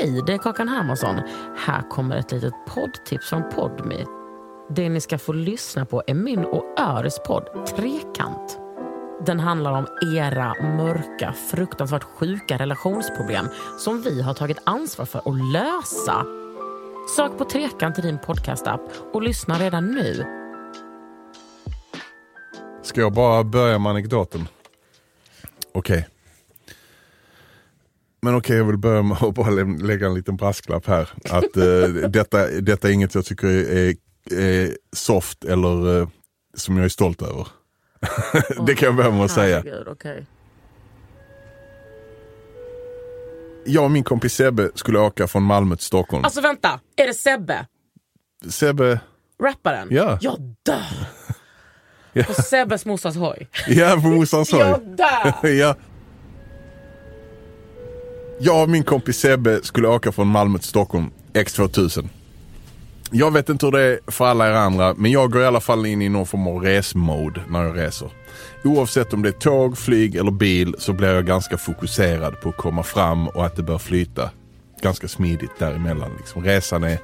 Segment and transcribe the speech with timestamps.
[0.00, 1.20] Hej, det är Kakan Hermansson.
[1.56, 4.04] Här kommer ett litet poddtips från Podme.
[4.70, 8.58] Det ni ska få lyssna på är min och Öres podd Trekant.
[9.26, 9.86] Den handlar om
[10.16, 13.46] era mörka, fruktansvärt sjuka relationsproblem
[13.78, 16.26] som vi har tagit ansvar för att lösa.
[17.16, 18.80] Sök på Trekant i din podcastapp
[19.12, 20.24] och lyssna redan nu.
[22.82, 24.48] Ska jag bara börja med anekdoten?
[25.72, 26.08] Okej.
[28.24, 31.08] Men okej, jag vill börja med att bara lä- lägga en liten brasklapp här.
[31.30, 33.94] Att eh, detta, detta är inget jag tycker är,
[34.30, 36.08] är soft eller eh,
[36.54, 37.48] som jag är stolt över.
[38.66, 39.56] det kan jag börja med att säga.
[39.56, 40.26] Herregud, okej.
[43.66, 46.24] Jag och min kompis Sebbe skulle åka från Malmö till Stockholm.
[46.24, 47.66] Alltså vänta, är det Sebbe?
[48.48, 49.00] Sebbe,
[49.42, 49.88] Rapparen?
[49.90, 50.18] Ja.
[50.20, 51.06] Jag dör!
[52.26, 53.48] På Sebbes morsas hoj.
[53.68, 54.60] ja på morsans hoj.
[54.60, 55.48] Jag dör!
[55.48, 55.76] ja.
[58.38, 62.08] Jag och min kompis Sebbe skulle åka från Malmö till Stockholm X2000.
[63.10, 65.60] Jag vet inte hur det är för alla er andra, men jag går i alla
[65.60, 68.08] fall in i någon form av resmode när jag reser.
[68.64, 72.56] Oavsett om det är tåg, flyg eller bil så blir jag ganska fokuserad på att
[72.56, 74.30] komma fram och att det bör flyta
[74.82, 76.10] ganska smidigt däremellan.
[76.16, 76.44] Liksom.
[76.44, 76.98] Resan är,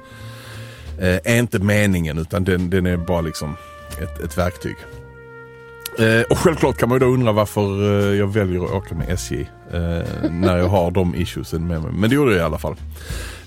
[0.99, 3.55] eh, är inte meningen utan den, den är bara liksom
[4.01, 4.75] ett, ett verktyg.
[5.99, 7.61] Eh, och självklart kan man ju då undra varför
[8.11, 9.41] eh, jag väljer att åka med SJ
[9.73, 11.91] eh, när jag har de issuesen med mig.
[11.93, 12.75] Men det gjorde jag i alla fall.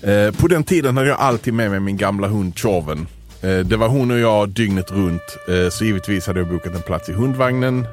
[0.01, 3.07] Eh, på den tiden hade jag alltid med mig min gamla hund Tjorven.
[3.41, 5.37] Eh, det var hon och jag dygnet runt.
[5.47, 7.87] Eh, så givetvis hade jag bokat en plats i hundvagnen.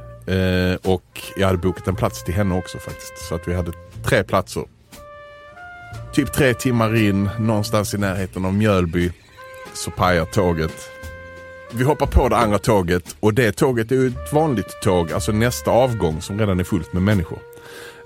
[0.83, 3.29] Och jag hade bokat en plats till henne också faktiskt.
[3.29, 3.73] Så att vi hade
[4.05, 4.65] tre platser.
[6.13, 9.13] Typ tre timmar in, någonstans i närheten av Mjölby,
[9.73, 10.92] så pajar tåget.
[11.75, 15.33] Vi hoppar på det andra tåget och det tåget är ju ett vanligt tåg, alltså
[15.33, 17.39] nästa avgång som redan är fullt med människor.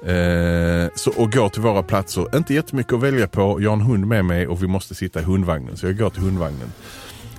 [0.06, 3.82] Eh, så, och går till våra platser, inte jättemycket att välja på, jag har en
[3.82, 5.76] hund med mig och vi måste sitta i hundvagnen.
[5.76, 6.72] Så jag går till hundvagnen.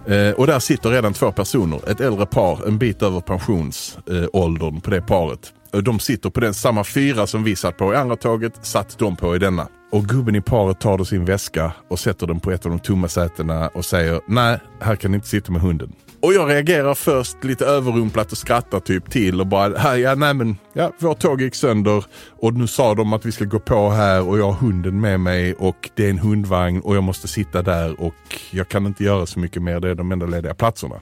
[0.06, 4.82] Eh, och där sitter redan två personer, ett äldre par, en bit över pensionsåldern eh,
[4.82, 5.54] på det paret.
[5.72, 9.16] De sitter på den samma fyra som vi satt på i andra tåget, satt de
[9.16, 9.68] på i denna.
[9.92, 12.80] Och gubben i paret tar då sin väska och sätter den på ett av de
[12.80, 15.94] tomma sätena och säger nej, här kan ni inte sitta med hunden.
[16.22, 20.58] Och jag reagerar först lite överrumplat och skrattar typ till och bara, ja nej men,
[20.74, 22.06] ja, vårt tåg gick sönder
[22.40, 25.20] och nu sa de att vi ska gå på här och jag har hunden med
[25.20, 29.04] mig och det är en hundvagn och jag måste sitta där och jag kan inte
[29.04, 31.02] göra så mycket mer, det är de enda lediga platserna.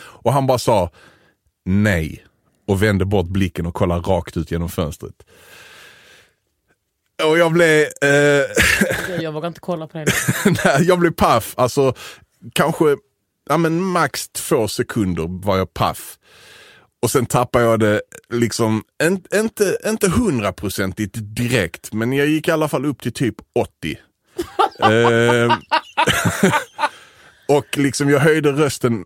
[0.00, 0.90] Och han bara sa
[1.64, 2.24] nej
[2.68, 5.14] och vände bort blicken och kollade rakt ut genom fönstret.
[7.24, 7.80] Och jag blev...
[7.82, 10.80] Eh, Jag vågar inte kolla på det.
[10.80, 11.54] Jag blev paff.
[11.56, 11.94] Alltså
[12.52, 12.96] kanske
[13.48, 16.18] ja, men max två sekunder var jag paff.
[17.02, 22.50] Och sen tappade jag det liksom, en, inte, inte hundraprocentigt direkt, men jag gick i
[22.50, 23.98] alla fall upp till typ 80.
[24.92, 25.58] eh,
[27.56, 29.04] och liksom jag höjde rösten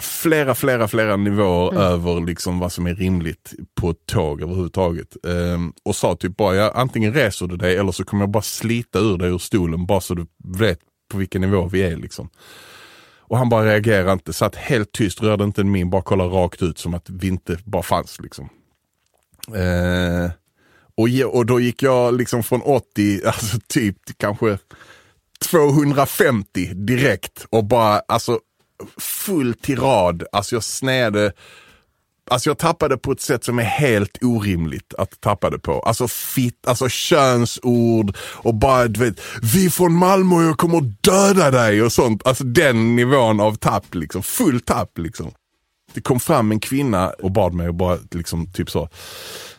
[0.00, 5.16] flera, flera, flera nivåer över liksom vad som är rimligt på ett tåg överhuvudtaget.
[5.26, 8.42] Ehm, och sa typ bara, ja, antingen reser du dig eller så kommer jag bara
[8.42, 10.26] slita ur dig ur stolen bara så du
[10.58, 10.78] vet
[11.10, 11.96] på vilken nivå vi är.
[11.96, 12.28] Liksom.
[13.28, 16.62] Och han bara reagerade inte, satt helt tyst, rörde inte en min, bara kollade rakt
[16.62, 18.20] ut som att vi inte bara fanns.
[18.20, 18.48] Liksom.
[19.54, 20.30] Eh,
[20.96, 24.58] och, och då gick jag liksom från 80, alltså typ kanske
[25.50, 28.40] 250 direkt och bara alltså
[29.00, 30.24] full tirad.
[30.32, 31.32] Alltså jag snäde
[32.30, 35.80] Alltså jag tappade på ett sätt som är helt orimligt att tappa det på.
[35.80, 39.20] Alltså fitt, alltså könsord och bara du vet,
[39.54, 42.26] vi från Malmö jag kommer döda dig och sånt.
[42.26, 45.30] Alltså den nivån av tapp liksom, full tapp liksom.
[45.94, 48.88] Det kom fram en kvinna och bad mig att bara liksom typ så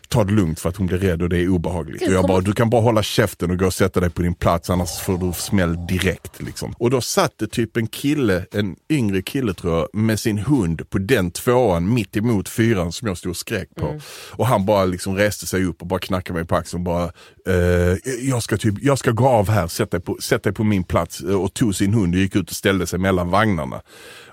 [0.09, 1.99] ta det lugnt för att hon blir rädd och det är obehagligt.
[1.99, 4.21] Gud, och jag bara, du kan bara hålla käften och gå och sätta dig på
[4.21, 6.41] din plats annars får du smäll direkt.
[6.41, 6.73] Liksom.
[6.77, 10.89] Och då satt det typ en kille, en yngre kille tror jag, med sin hund
[10.89, 13.99] på den tvåan mitt emot fyran som jag stod och skrek på.
[14.31, 17.11] Och han bara liksom reste sig upp och bara knackade mig på axeln och bara,
[17.47, 20.63] eh, jag, ska typ, jag ska gå av här, sätt dig, på, sätt dig på
[20.63, 23.81] min plats eh, och tog sin hund och gick ut och ställde sig mellan vagnarna.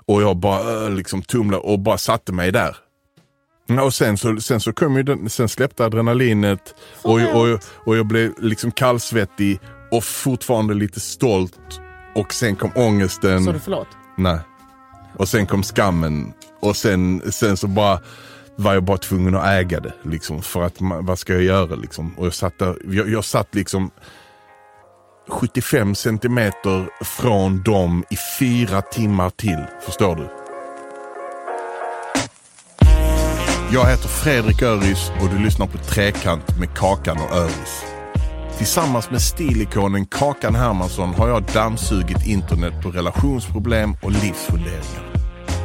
[0.07, 2.77] Och jag bara eh, liksom tumlade och bara satte mig där.
[3.67, 7.97] Ja, och sen så, sen så kom ju den, sen släppte adrenalinet och, och, och
[7.97, 9.59] jag blev liksom kallsvettig
[9.91, 11.81] och fortfarande lite stolt.
[12.15, 13.45] Och sen kom ångesten.
[13.45, 13.87] Sa du förlåt?
[14.17, 14.39] Nej.
[15.17, 16.33] Och sen kom skammen.
[16.59, 17.99] Och sen, sen så bara
[18.55, 19.93] var jag bara tvungen att äga det.
[20.03, 22.13] Liksom, för att vad ska jag göra liksom?
[22.17, 23.91] Och jag satt där, jag, jag satt liksom
[25.29, 29.65] 75 centimeter från dem i fyra timmar till.
[29.85, 30.44] Förstår du?
[33.75, 37.83] Jag heter Fredrik Öris och du lyssnar på Trekant med Kakan och Öris.
[38.57, 45.13] Tillsammans med stilikonen Kakan Hermansson har jag dammsugit internet på relationsproblem och livsfunderingar.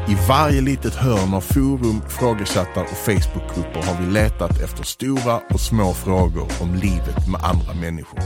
[0.08, 5.60] I varje litet hörn av forum, frågechattar och Facebookgrupper har vi letat efter stora och
[5.60, 8.20] små frågor om livet med andra människor.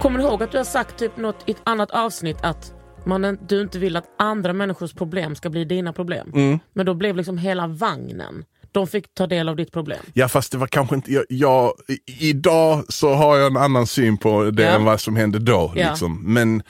[0.00, 2.74] Kommer du ihåg att du har sagt typ något i ett annat avsnitt att
[3.06, 6.32] man, du inte vill att andra människors problem ska bli dina problem?
[6.34, 6.58] Mm.
[6.72, 10.00] Men då blev liksom hela vagnen, de fick ta del av ditt problem.
[10.14, 11.72] Ja fast det var kanske inte, jag, jag,
[12.20, 14.68] idag så har jag en annan syn på det Ja.
[14.68, 15.72] än vad som hände då.
[15.76, 15.88] Ja.
[15.88, 16.22] Liksom.
[16.34, 16.62] Men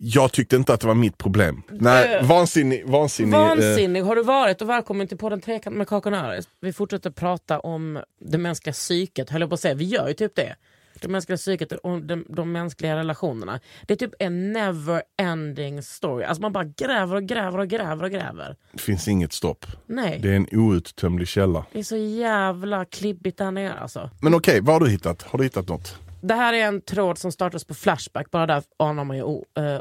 [0.00, 1.62] jag tyckte inte att det var mitt problem.
[1.70, 3.34] Nej, Eh, vansinnig, vansinnig.
[3.34, 6.48] eh, Vansinnig har du varit och välkommen till podden Trekant med Kakan Öris.
[6.60, 9.74] Vi fortsätter prata om det mänskliga psyket, höll jag på att säga.
[9.74, 10.56] Vi gör ju typ det.
[11.00, 13.60] Det mänskliga psyket och de, de mänskliga relationerna.
[13.86, 16.24] Det är typ en never ending story.
[16.24, 18.56] Alltså man bara gräver och gräver och gräver och gräver.
[18.72, 19.66] Det finns inget stopp.
[19.86, 21.64] Nej, Det är en outtömlig källa.
[21.72, 24.10] det är så jävla klibbigt där nere alltså.
[24.20, 25.22] Men okej, vad har du hittat?
[25.22, 25.98] Har du hittat något?
[26.20, 29.80] Det här är en tråd som startas på Flashback, bara där anar man ju eh,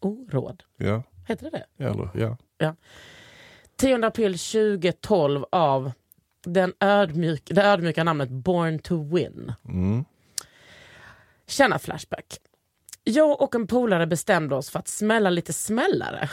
[0.00, 0.62] oråd.
[0.76, 1.84] Ja, Heter det det?
[1.84, 2.08] eller
[2.58, 2.74] ja.
[3.76, 5.92] 10 april 2012 av
[6.46, 9.52] den ödmjuk, det ödmjuka namnet Born to Win.
[9.68, 10.04] Mm.
[11.50, 12.38] Tjena Flashback.
[13.04, 16.30] Jag och en polare bestämde oss för att smälla lite smällare.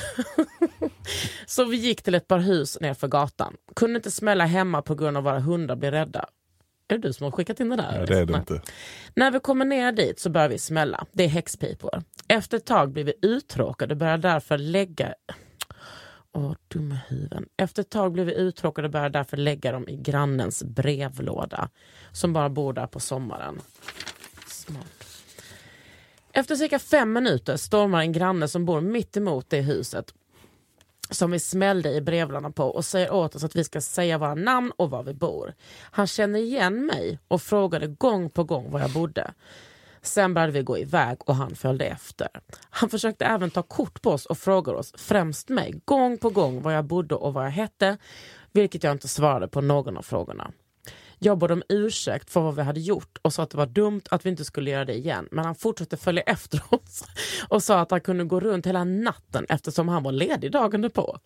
[1.45, 3.55] Så vi gick till ett par hus nerför gatan.
[3.75, 6.25] Kunde inte smälla hemma på grund av våra hundar blev rädda.
[6.87, 7.99] Är det du som har skickat in det där?
[7.99, 8.39] ja, det är det Nej.
[8.39, 8.61] inte.
[9.15, 11.05] När vi kommer ner dit så börjar vi smälla.
[11.11, 12.03] Det är häxpipor.
[12.27, 15.13] Efter ett tag blir vi uttråkade och börjar därför lägga...
[16.31, 17.45] Åh, dumma huvuden.
[17.57, 21.69] Efter ett tag blir vi uttråkade och börjar därför lägga dem i grannens brevlåda.
[22.11, 23.61] Som bara bor där på sommaren.
[24.47, 24.96] Smart.
[26.37, 30.13] Efter cirka fem minuter stormar en granne som bor mitt emot det huset
[31.09, 34.35] som vi smällde i brevlådan på och säger åt oss att vi ska säga våra
[34.35, 35.53] namn och var vi bor.
[35.81, 39.33] Han känner igen mig och frågade gång på gång var jag bodde.
[40.01, 42.29] Sen började vi gå iväg och han följde efter.
[42.69, 46.61] Han försökte även ta kort på oss och frågade oss, främst mig, gång på gång
[46.61, 47.97] var jag bodde och vad jag hette,
[48.51, 50.51] vilket jag inte svarade på någon av frågorna.
[51.19, 54.01] Jag bad om ursäkt för vad vi hade gjort och sa att det var dumt
[54.09, 55.27] att vi inte skulle göra det igen.
[55.31, 57.03] Men han fortsatte följa efter oss
[57.47, 61.19] och sa att han kunde gå runt hela natten eftersom han var ledig dagen därpå.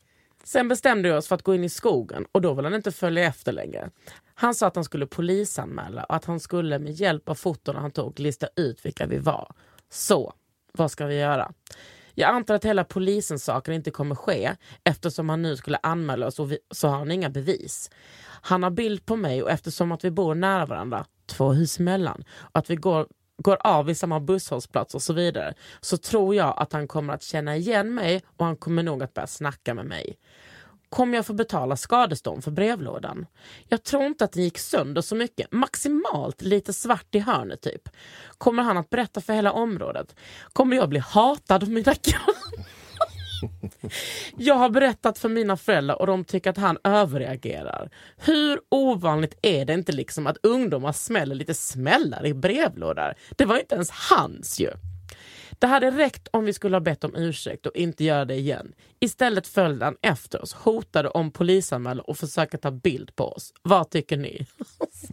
[0.44, 2.92] Sen bestämde vi oss för att gå in i skogen och då ville han inte
[2.92, 3.90] följa efter längre.
[4.34, 7.92] Han sa att han skulle polisanmäla och att han skulle med hjälp av fotona han
[7.92, 9.54] tog lista ut vilka vi var.
[9.90, 10.34] Så,
[10.74, 11.52] vad ska vi göra?
[12.14, 16.40] Jag antar att hela polisens saker inte kommer ske eftersom han nu skulle anmäla oss
[16.40, 17.90] och vi, så har han inga bevis.
[18.42, 22.24] Han har bild på mig och eftersom att vi bor nära varandra, två hus emellan,
[22.38, 26.54] och att vi går, går av vid samma busshållplats och så vidare, så tror jag
[26.58, 29.86] att han kommer att känna igen mig och han kommer nog att börja snacka med
[29.86, 30.18] mig.
[30.92, 33.26] Kommer jag få betala skadestånd för brevlådan?
[33.68, 35.52] Jag tror inte att den gick sönder så mycket.
[35.52, 37.90] Maximalt lite svart i hörnet typ.
[38.38, 40.16] Kommer han att berätta för hela området?
[40.54, 42.66] Kommer jag bli hatad av mina grannar?
[44.38, 47.90] Jag har berättat för mina föräldrar och de tycker att han överreagerar.
[48.18, 53.14] Hur ovanligt är det inte liksom att ungdomar smäller lite smällar i brevlådor?
[53.38, 54.72] Det var inte ens hans ju.
[55.62, 58.72] Det hade räckt om vi skulle ha bett om ursäkt och inte göra det igen.
[59.00, 63.54] Istället följde han efter oss, hotade om polisanmälan och försökte ta bild på oss.
[63.62, 64.46] Vad tycker ni?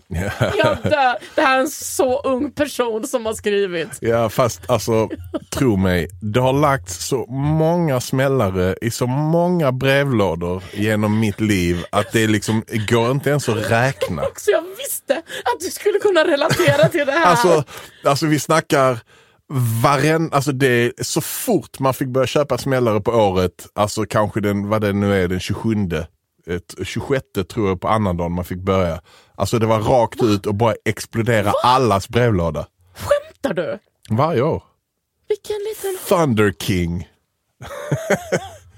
[0.07, 0.31] Ja.
[0.57, 1.19] Jag dör.
[1.35, 3.89] Det här är en så ung person som har skrivit.
[4.01, 5.09] Ja fast alltså,
[5.51, 6.09] tro mig.
[6.23, 12.27] Det har lagts så många smällare i så många brevlådor genom mitt liv att det
[12.27, 14.23] liksom går inte ens att räkna.
[14.47, 17.27] Jag visste att du skulle kunna relatera till det här.
[17.27, 17.65] Alltså,
[18.05, 18.99] alltså vi snackar
[19.83, 24.69] varen, alltså det så fort man fick börja köpa smällare på året, alltså kanske den,
[24.69, 25.75] vad det nu är, den 27,
[26.47, 29.01] ett, 26 tror jag på annandagen man fick börja.
[29.35, 32.67] Alltså det var rakt ut och bara explodera allas brevlåda.
[32.95, 33.79] Skämtar du?
[34.11, 34.63] Varje år.
[35.29, 35.99] Vilken liten...
[36.09, 37.09] Thunder King.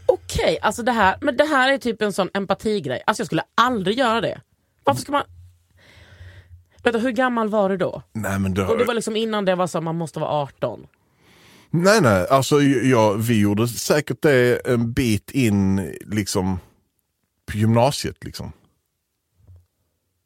[0.06, 3.02] Okej, alltså det här, men det här är typ en sån empatigrej.
[3.06, 4.40] Alltså jag skulle aldrig göra det.
[4.84, 5.22] Varför ska man...
[6.82, 8.02] Vänta, hur gammal var du då?
[8.12, 10.30] Nej men det, Och det var liksom innan det var så att man måste vara
[10.30, 10.86] 18.
[11.70, 16.58] nej nej, alltså ja, vi gjorde säkert det en bit in liksom
[17.50, 18.52] på gymnasiet liksom.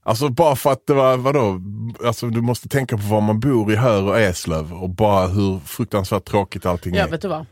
[0.06, 1.60] Alltså bara för att det var, vadå,
[2.06, 5.58] alltså du måste tänka på var man bor i Hör och Eslöv och bara hur
[5.58, 7.10] fruktansvärt tråkigt allting Ja, är.
[7.10, 7.46] vet du vad?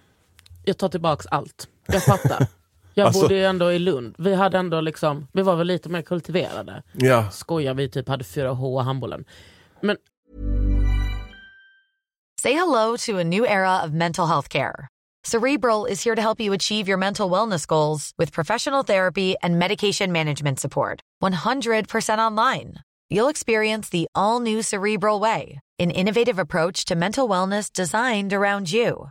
[0.65, 1.69] Jag tar tillbaks allt.
[1.87, 2.47] Jag fattar.
[2.95, 4.15] Jag Alltså- bodde ju ändå i Lund.
[4.19, 6.83] Vi hade ändå liksom, vi var väl lite mer kultiverade.
[6.93, 9.25] Ja, Skojar, vi typ hade 4H och handbollen.
[9.81, 9.97] Men
[12.43, 14.89] Say hello to a new era of mental health care.
[15.25, 19.59] Cerebral is here to help you achieve your mental wellness goals with professional therapy and
[19.59, 21.01] medication management support.
[21.23, 22.75] 100% online.
[23.09, 28.73] You'll experience the all new Cerebral Way, an innovative approach to mental wellness designed around
[28.73, 29.11] you.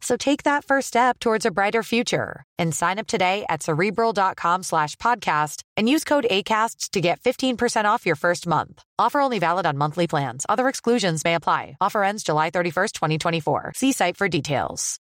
[0.00, 4.62] So take that first step towards a brighter future and sign up today at cerebral.com
[4.62, 8.82] slash podcast and use code ACasts to get 15% off your first month.
[8.98, 10.46] Offer only valid on monthly plans.
[10.48, 11.76] Other exclusions may apply.
[11.80, 13.72] Offer ends July 31st, 2024.
[13.74, 15.00] See site for details.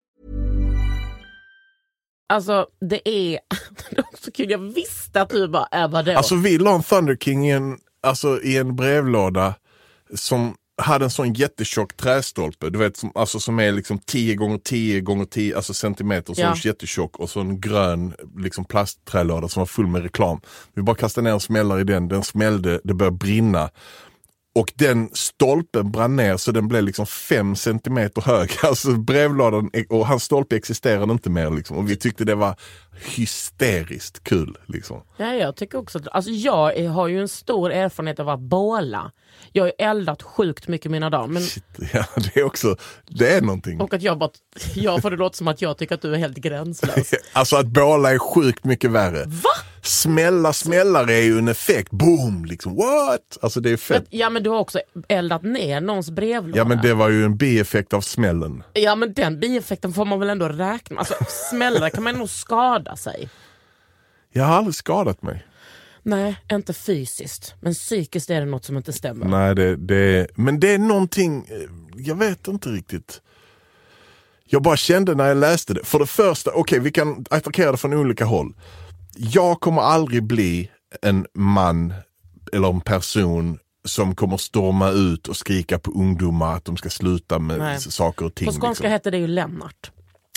[2.27, 3.39] Alltså det är,
[3.89, 6.11] det är också kul, jag visste att du bara, äh, vadå?
[6.11, 9.55] Alltså vi la en Thunder King i en, alltså, i en brevlåda
[10.13, 14.57] som hade en sån jättetjock trästolpe, du vet som, alltså, som är liksom 10 gånger
[14.57, 16.55] 10 gånger 10 alltså centimeter, så Ja.
[16.63, 20.41] jättetjock och så en grön liksom plastträlåda som var full med reklam.
[20.73, 23.69] Vi bara kastade ner en smällare i den, den smällde, det började brinna.
[24.55, 28.51] Och den stolpen brann ner så den blev liksom fem centimeter hög.
[28.63, 31.77] Alltså brevlådan och hans stolpe existerade inte mer liksom.
[31.77, 32.55] Och vi tyckte det var
[33.15, 35.01] hysteriskt kul liksom.
[35.17, 39.11] Ja, jag tycker också alltså jag har ju en stor erfarenhet av att båla.
[39.51, 41.27] Jag har ju eldat sjukt mycket mina dagar.
[41.27, 42.75] Men, Shit, ja, det är också,
[43.07, 43.81] det är någonting.
[43.81, 44.29] och att jag bara,
[44.75, 47.13] jag får det låta som att jag tycker att du är helt gränslös.
[47.33, 49.23] Alltså att båla är sjukt mycket värre.
[49.25, 49.49] Va?
[49.87, 51.91] Smälla smällare är ju en effekt.
[51.91, 52.45] Boom!
[52.45, 53.37] Liksom what?
[53.41, 54.05] Alltså det är fett.
[54.09, 56.57] Ja men du har också eldat ner någons brevlåda.
[56.57, 58.63] Ja men det var ju en bieffekt av smällen.
[58.73, 61.15] Ja men den bieffekten får man väl ändå räkna Alltså
[61.51, 63.29] smällare kan man nog skada sig.
[64.33, 65.45] Jag har aldrig skadat mig.
[66.03, 67.55] Nej, inte fysiskt.
[67.61, 69.25] Men psykiskt är det något som inte stämmer.
[69.25, 73.21] Nej, det, det, men det är någonting, eh, jag vet inte riktigt.
[74.45, 75.83] Jag bara kände när jag läste det.
[75.83, 78.53] För det första, okej vi kan attackera det från olika håll.
[79.15, 81.93] Jag kommer aldrig bli en man
[82.53, 87.39] eller en person som kommer storma ut och skrika på ungdomar att de ska sluta
[87.39, 87.79] med Nej.
[87.79, 88.45] saker och ting.
[88.45, 88.91] På skånska liksom.
[88.91, 89.91] heter det ju Lennart.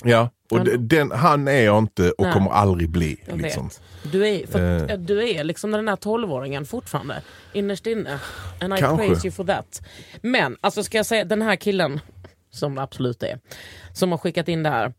[0.04, 0.64] Ja, och Ja.
[0.64, 2.32] de- den, han är jag inte och Nej.
[2.32, 3.16] kommer aldrig bli.
[3.35, 3.70] Liksom.
[4.12, 4.99] Du är, för, Eh.
[4.99, 7.23] du är liksom den här tolvåringen fortfarande.
[7.52, 8.18] Innerst inne.
[8.61, 9.06] And I Kanske.
[9.06, 9.82] praise you for that.
[10.23, 12.00] Men alltså ska jag säga den här killen,
[12.50, 13.40] som det absolut är,
[13.92, 14.94] som har skickat in det här.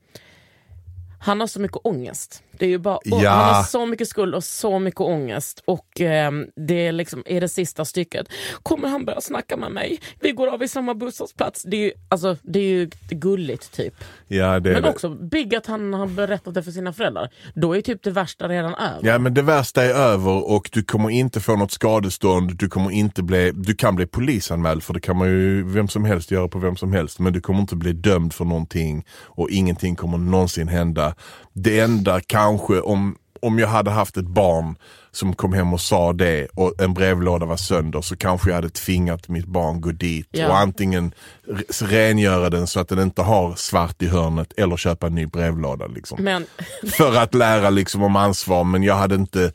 [1.20, 2.44] Han har så mycket ångest.
[2.60, 3.30] Det är ju bara, Ja.
[3.30, 5.64] Han har så mycket skuld och så mycket ångest.
[5.66, 8.28] Och ehm, det är liksom i det sista stycket.
[8.64, 10.00] Kommer han börja snacka med mig?
[10.20, 11.64] Vi går av i samma busshållplats.
[11.64, 13.94] Det är ju, alltså, det är ju gulligt typ.
[14.28, 14.90] Ja, det Men det.
[14.90, 17.30] också bygg att han har berättat det för sina föräldrar.
[17.56, 19.00] Då är typ det värsta redan över.
[19.02, 22.58] Ja men det värsta är över och du kommer inte få något skadestånd.
[22.58, 26.06] Du, kommer inte bli, du kan bli polisanmäld för det kan man ju vem som
[26.06, 27.20] helst göra på vem som helst.
[27.20, 31.16] Men du kommer inte bli dömd för någonting och ingenting kommer någonsin hända.
[31.54, 32.20] Det enda
[32.58, 34.76] kanske om, om jag hade haft ett barn
[35.12, 38.70] som kom hem och sa det och en brevlåda var sönder så kanske jag hade
[38.70, 40.48] tvingat mitt barn gå dit Ja.
[40.48, 41.14] och antingen
[41.48, 45.26] re- rengöra den så att den inte har svart i hörnet eller köpa en ny
[45.26, 45.88] brevlåda.
[45.88, 46.46] Liksom Men
[46.94, 49.52] för att lära liksom om ansvar men jag hade inte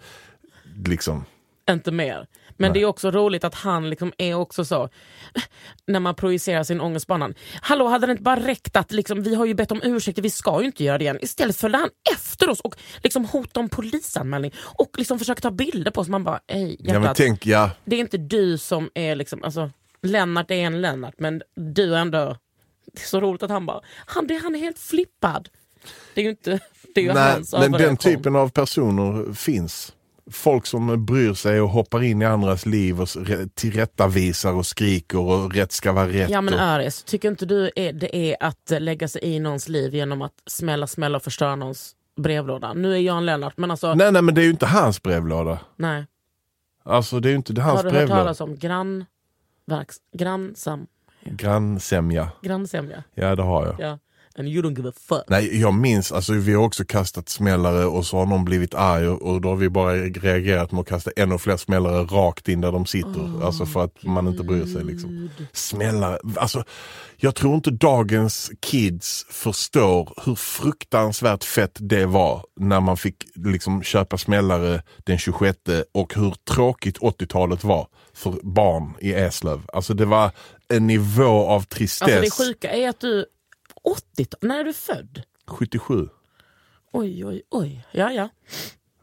[0.87, 1.25] liksom
[1.71, 2.27] inte mer.
[2.57, 4.89] Men det är också roligt att han liksom är också så,
[5.87, 7.35] när man projicerar sin ångest på annan.
[7.63, 10.31] Hallå, hade det inte bara räckt att liksom, vi har ju bett om ursäkt, vi
[10.31, 11.19] ska ju inte göra det igen.
[11.21, 15.91] Istället följde han efter oss och liksom hotade om polisanmälning och liksom försökte ta bilder
[15.91, 16.09] på oss.
[16.09, 17.71] Man bara, ej Ja men tänk, ja.
[17.85, 19.71] det är inte du som är liksom, alltså
[20.03, 22.37] Lennart är en Lennart men du är ändå,
[22.93, 25.49] det är så roligt att han bara, han, det, han är helt flippad.
[26.15, 26.51] Det är ju inte,
[26.95, 29.94] det är ju Nej, hans men den typen av personer finns.
[30.31, 33.09] Folk som bryr sig och hoppar in i andras liv och
[33.55, 36.31] tillrättavisar och skriker och rätt ska vara rätt.
[36.31, 39.95] Ja men Aris, tycker inte du är, det är att lägga sig i någons liv
[39.95, 42.73] genom att smälla, smälla och förstöra någons brevlåda?
[42.73, 43.97] Nu är Jan Lennart, men alltså, nej.
[43.97, 45.59] nej nej men det är ju inte hans brevlåda.
[46.85, 48.21] Alltså det är ju inte hans Har du hört brevlåda.
[48.21, 50.87] talas om grannverks, grannsam,
[51.25, 52.29] Grannsämja.
[52.43, 53.03] grannsämja?
[53.15, 53.81] Ja det har jag.
[53.81, 53.99] Ja.
[54.39, 55.25] And you don't give a fuck.
[55.29, 59.09] Nej jag minns, alltså vi har också kastat smällare och så har någon blivit arg
[59.09, 62.61] och och då har vi bara reagerat med att kasta ännu fler smällare rakt in
[62.61, 63.47] där de sitter.
[63.47, 65.31] alltså för att man inte bryr sig liksom.
[65.53, 66.65] Smällare, alltså
[67.17, 73.83] jag tror inte dagens kids förstår hur fruktansvärt fett det var när man fick liksom
[73.83, 75.59] köpa smällare den 26
[75.95, 79.63] och hur tråkigt 80-talet var för barn i Eslöv.
[79.73, 80.31] Alltså det var
[80.69, 82.17] en nivå av tristess.
[82.17, 83.27] Alltså det sjuka är att du,
[83.85, 85.23] 80 när är du född?
[85.47, 86.09] 77.
[86.93, 87.87] Oj, oj, oj.
[87.93, 88.29] Ja, ja.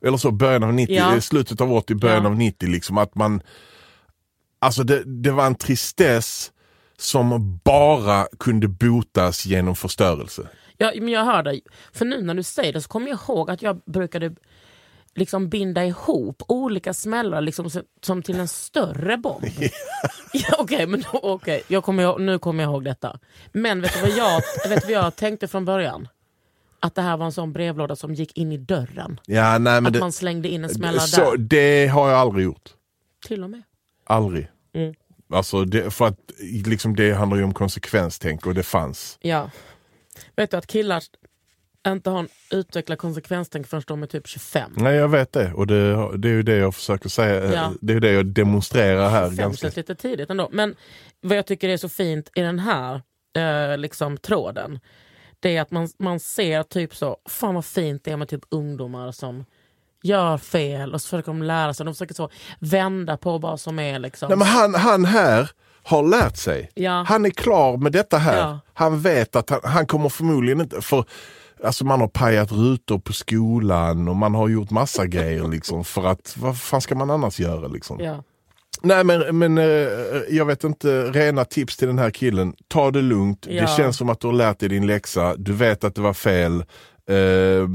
[0.06, 1.14] Eller så början av 90, Ja.
[1.14, 2.30] eh, slutet av 80, början Ja.
[2.30, 3.42] av 90 liksom att man
[4.60, 6.52] Alltså det, det var en tristess
[6.98, 10.50] som bara kunde botas genom förstörelse.
[10.78, 11.62] Ja, men jag hör dig.
[11.94, 14.36] För nu när du säger det så kommer jag ihåg att jag brukade
[15.16, 19.46] liksom binda ihop olika smällar liksom, som, som till en större bomb.
[20.34, 21.62] ja, Okej, då- okej.
[21.68, 23.20] Jag kommer nu kommer jag ihåg detta.
[23.52, 26.08] Men vet du, vad jag, vet du vad jag tänkte från början?
[26.80, 29.20] Att det här var en sån brevlåda som gick in i dörren.
[29.26, 31.38] Ja, nej, men Att det, man slängde in en smällare så, där.
[31.38, 32.70] det har jag aldrig gjort.
[33.28, 33.62] Till och med.
[34.06, 34.48] Aldrig.
[34.74, 34.94] Mm.
[35.34, 36.18] Alltså det, för att
[36.66, 39.18] liksom, det handlar ju om konsekvenstänk och det fanns.
[39.22, 39.50] Ja.
[40.36, 41.04] Vet du att killar
[41.88, 44.72] inte har en utvecklad konsekvenstänk förrän de är typ 25?
[44.76, 47.44] Nej jag vet det och det, det är ju det jag försöker säga.
[47.44, 47.72] eh, Ja.
[47.82, 49.30] Det är det jag demonstrerar här.
[49.30, 49.62] 25 ganska.
[49.62, 50.50] känns lite tidigt ändå.
[50.52, 50.76] Men
[51.22, 53.02] vad jag tycker är så fint i den här
[53.38, 54.80] eh, liksom, tråden,
[55.40, 58.44] det är att man, man ser typ så, fan vad fint det är med typ
[58.50, 59.46] ungdomar som
[60.04, 61.86] gör fel och så försöker de lära sig.
[61.86, 64.30] De försöker så vända på vad som är liksom.
[64.30, 65.50] Nej, men han, han här
[65.84, 66.72] har lärt sig.
[66.74, 67.06] Ja.
[67.08, 68.38] Han är klar med detta här.
[68.38, 68.60] Ja.
[68.74, 70.82] Han vet att han, han kommer förmodligen inte...
[70.82, 71.06] För,
[71.64, 75.48] alltså man har pajat rutor på skolan och man har gjort massa grejer.
[75.48, 77.68] Liksom, för att vad fan ska man annars göra?
[77.68, 78.00] Liksom?
[78.00, 78.24] ja.
[78.84, 79.66] Nej men, men eh,
[80.30, 82.54] jag vet inte, rena tips till den här killen.
[82.68, 83.62] Ta det lugnt, Ja.
[83.62, 86.14] det känns som att du har lärt dig din läxa, du vet att det var
[86.14, 86.64] fel.
[87.12, 87.68] Eh,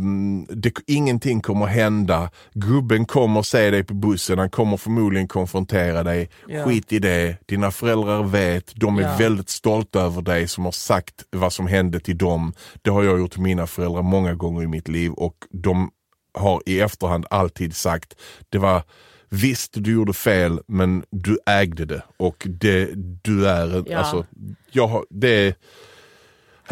[0.49, 6.31] det, ingenting kommer hända, gubben kommer se dig på bussen, han kommer förmodligen konfrontera dig.
[6.49, 6.64] Ja.
[6.64, 9.16] Skit i det, dina föräldrar vet, de är Ja.
[9.19, 12.52] väldigt stolta över dig som har sagt vad som hände till dem.
[12.83, 15.90] Det har jag gjort till mina föräldrar många gånger i mitt liv och de
[16.38, 18.14] har i efterhand alltid sagt,
[18.49, 18.83] det var
[19.28, 22.02] Visst, du gjorde fel, men du ägde det.
[22.16, 22.90] Och det,
[23.23, 23.85] du är...
[23.87, 23.99] Ja.
[23.99, 24.26] Alltså,
[24.71, 25.55] jag, det,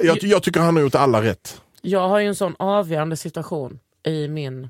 [0.02, 1.61] jag, jag tycker han har gjort alla rätt.
[1.87, 4.69] Jag har ju en sån avgörande situation i min,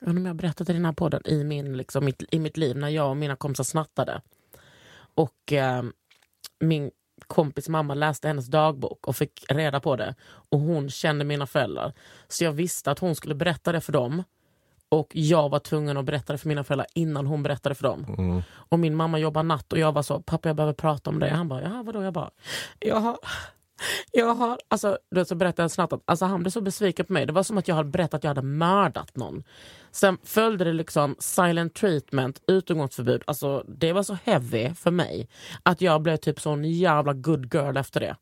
[0.00, 2.22] jag vet inte om jag har berättat i den här podden, i, min, liksom, mitt,
[2.30, 4.20] i mitt liv när jag och mina kompisar snattade.
[5.14, 5.82] Och eh,
[6.60, 6.90] min
[7.26, 10.14] kompis mamma läste hennes dagbok och fick reda på det.
[10.48, 11.92] Och hon kände mina föräldrar.
[12.28, 14.22] Så jag visste att hon skulle berätta det för dem.
[14.88, 18.04] Och jag var tvungen att berätta det för mina föräldrar innan hon berättade för dem.
[18.52, 21.28] Och min mamma jobbar natt och jag var så, pappa jag behöver prata om det.
[21.30, 22.02] Han bara, ja vadå?
[22.02, 22.30] Jag bara,
[22.78, 23.18] jag har,
[24.12, 27.12] jag har, alltså, du så berättade jag snabbt att alltså, han blev så besviken på
[27.12, 27.26] mig.
[27.26, 29.44] Det var som att jag hade berättat att jag hade mördat någon.
[29.90, 33.22] Sen följde det liksom silent treatment, utegångsförbud.
[33.26, 35.28] Alltså, det var så heavy för mig
[35.62, 38.16] att jag blev typ sån jävla good girl efter det.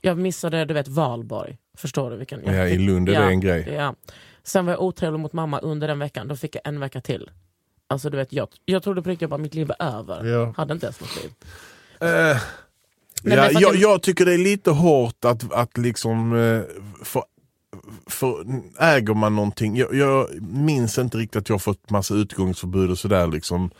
[0.00, 1.58] Jag missade du vet Valborg.
[1.76, 2.16] Förstår du?
[2.16, 3.68] vilken Ja, i Lund är det en grej.
[3.72, 3.94] Ja.
[4.42, 6.28] Sen var jag otrevlig mot mamma under den veckan.
[6.28, 7.30] Då fick jag en vecka till.
[7.86, 10.24] Alltså du vet, jag, jag trodde på riktigt att mitt liv var över.
[10.24, 10.54] Ja.
[10.56, 11.30] Hade inte ens något liv.
[12.00, 12.36] Men
[13.24, 16.32] ja, för jag, jag- tycker det är lite hårt att, att liksom...
[16.36, 16.60] eh,
[17.04, 17.22] För,
[18.06, 18.44] för
[18.80, 19.76] äger man någonting...
[19.76, 23.26] Jag, jag minns inte riktigt att jag fått massa utgångsförbud och sådär.
[23.26, 23.70] Liksom.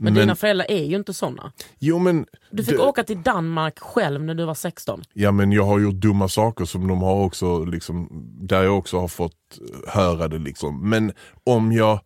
[0.00, 1.52] Men, dina föräldrar är ju inte såna.
[1.78, 5.02] jo, men, Du fick det- åka till Danmark själv när du var 16.
[5.12, 8.08] Ja men jag har gjort dumma saker som de har också, liksom,
[8.40, 10.38] där jag också har fått höra det.
[10.38, 10.88] Liksom.
[10.90, 11.12] Men
[11.44, 12.00] om jag,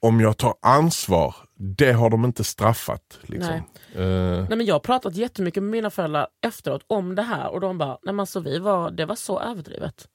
[0.00, 3.18] om jag tar ansvar, det har de inte straffat.
[3.22, 3.54] Liksom.
[3.94, 4.02] Eh,
[4.48, 7.78] Nej, men jag har pratat jättemycket med mina föräldrar efteråt om det här och de
[7.78, 10.08] bara, nej men alltså, vi var, det var så överdrivet.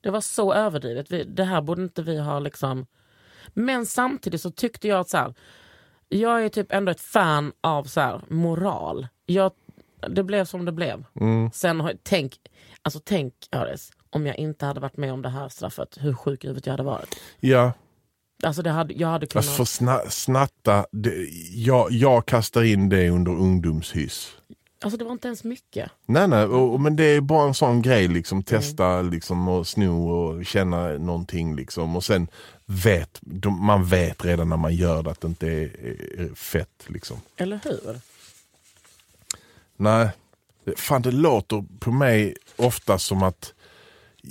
[0.00, 1.10] Det var så överdrivet.
[1.10, 2.86] Vi, det här borde inte vi ha liksom...
[3.54, 5.34] Men samtidigt så tyckte jag att så här,
[6.08, 9.08] jag är typ ändå ett fan av så här, moral.
[9.26, 9.52] Jag,
[10.08, 11.04] det blev som det blev.
[11.20, 11.50] mm.
[11.52, 12.36] Sen har, tänk,
[12.82, 16.44] alltså tänk Öres, om jag inte hade varit med om det här straffet, hur sjuk
[16.44, 17.20] i huvudet jag hade varit.
[17.40, 17.72] ja,
[18.42, 19.44] Alltså det hade, jag hade kunnat...
[19.44, 24.36] alltså för sna, snatta, det, jag, jag kastar in det under ungdomshyss.
[24.80, 25.90] Alltså det var inte ens mycket.
[26.06, 28.42] Nej nej, och, men det är bara en sån grej liksom.
[28.42, 31.96] Testa liksom och sno och känna någonting liksom.
[31.96, 32.28] Och sen
[32.66, 33.20] vet,
[33.60, 35.70] man vet redan när man gör det att det inte är,
[36.18, 37.16] är fett liksom.
[37.36, 38.00] Eller hur?
[39.76, 40.10] Nej,
[40.76, 43.52] fan det låter på mig ofta som att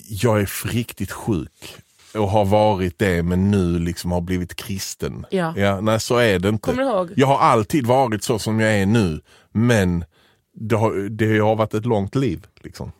[0.09, 1.77] jag är riktigt sjuk
[2.17, 5.25] och har varit det men nu liksom har blivit kristen.
[5.29, 5.53] Ja.
[5.57, 6.61] Ja, nej så är det inte.
[6.71, 7.11] Kommer du ihåg?
[7.15, 10.05] Jag har alltid varit så som jag är nu men
[10.53, 12.47] det har, det har varit ett långt liv.
[12.61, 12.91] Liksom.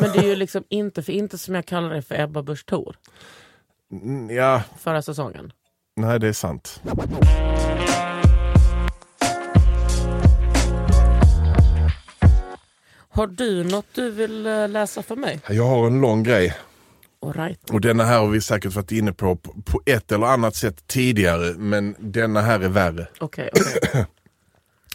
[0.00, 2.66] Men det är ju liksom inte för inte som jag kallar det för Ebba Busch
[2.66, 2.96] Thor
[3.92, 5.52] Mm, Ja, förra säsongen.
[5.96, 6.82] nej det är sant.
[13.12, 15.40] Har du något du vill eh, läsa för mig?
[15.50, 16.56] Jag har en lång grej
[17.22, 17.70] right.
[17.70, 21.54] och denna här har vi säkert varit inne på på, ett eller annat sätt tidigare
[21.58, 23.06] men denna här är värre.
[23.18, 24.06] Okej, okej.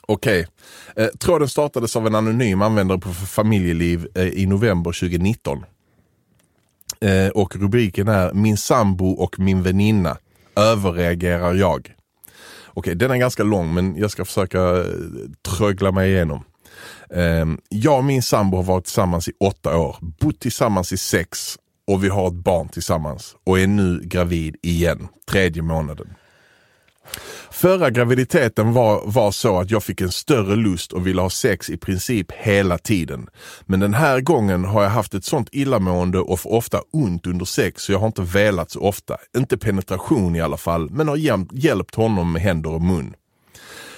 [0.08, 0.48] Okej.
[0.96, 5.64] Eh, tråden startades av en anonym användare på Familjeliv eh, i november 2019.
[7.02, 10.18] Eh, och rubriken är Min sambo och min väninna.
[10.56, 11.96] Överreagerar jag?
[12.66, 14.84] Okej, den är ganska lång men jag ska försöka
[15.42, 16.44] trögla mig igenom.
[17.70, 22.04] Jag och min sambo har varit tillsammans i åtta år, bott tillsammans i sex och
[22.04, 26.08] vi har ett barn tillsammans och är nu gravid igen, tredje månaden.
[27.52, 31.70] Förra graviditeten var, var så att jag fick en större lust och ville ha sex
[31.70, 33.28] i princip hela tiden.
[33.66, 37.46] Men den här gången har jag haft ett sånt illamående och får ofta ont under
[37.46, 39.18] sex så jag har inte velat så ofta.
[39.38, 41.18] Inte penetration i alla fall, men har
[41.52, 43.14] hjälpt honom med händer och mun.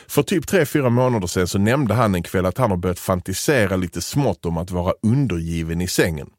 [0.08, 3.76] För typ 3-4 månader sedan så nämnde han en kväll att han har börjat fantisera
[3.76, 6.30] lite smått om att vara undergiven i sängen.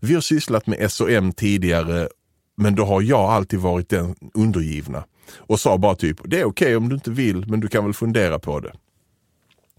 [0.00, 2.08] Vi har sysslat med SOM tidigare
[2.56, 5.04] men då har jag alltid varit den undergivna
[5.36, 7.84] och sa bara typ, det är okej okay om du inte vill men du kan
[7.84, 8.72] väl fundera på det.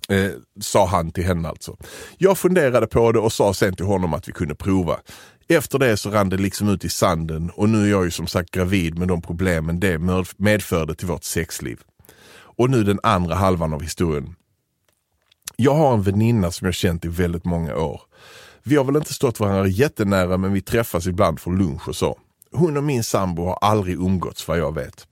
[0.10, 1.78] Eh, sa han till henne alltså.
[2.18, 5.00] Jag funderade på det och sa sen till honom att vi kunde prova.
[5.48, 8.28] Efter det så rann det liksom ut i sanden och nu är jag ju som
[8.28, 10.00] sagt gravid med de problemen det
[10.38, 11.80] medförde till vårt sexliv.
[12.40, 14.36] Och nu den andra halvan av historien.
[15.56, 18.02] Jag har en väninna som jag känt i väldigt många år.
[18.68, 22.18] Vi har väl inte stått varandra jättenära men vi träffas ibland för lunch och så.
[22.52, 25.08] Hon och min sambo har aldrig umgåtts vad jag vet.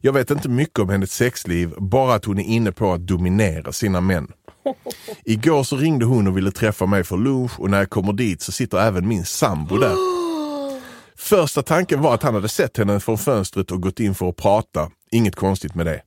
[0.00, 3.72] Jag vet inte mycket om hennes sexliv, bara att hon är inne på att dominera
[3.72, 4.28] sina män.
[5.24, 8.42] Igår så ringde hon och ville träffa mig för lunch och när jag kommer dit
[8.42, 9.94] så sitter även min sambo där.
[11.16, 14.36] Första tanken var att han hade sett henne från fönstret och gått in för att
[14.36, 14.90] prata.
[15.10, 16.00] Inget konstigt med det.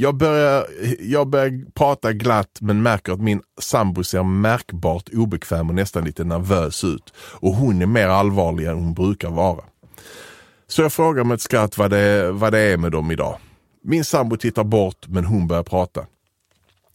[0.00, 0.66] Jag börjar,
[1.00, 6.24] jag börjar prata glatt men märker att min sambo ser märkbart obekväm och nästan lite
[6.24, 7.12] nervös ut.
[7.18, 9.64] Och hon är mer allvarlig än hon brukar vara.
[10.66, 13.38] Så jag frågar med ett skratt vad det, vad det är med dem idag.
[13.84, 16.06] Min sambo tittar bort men hon börjar prata.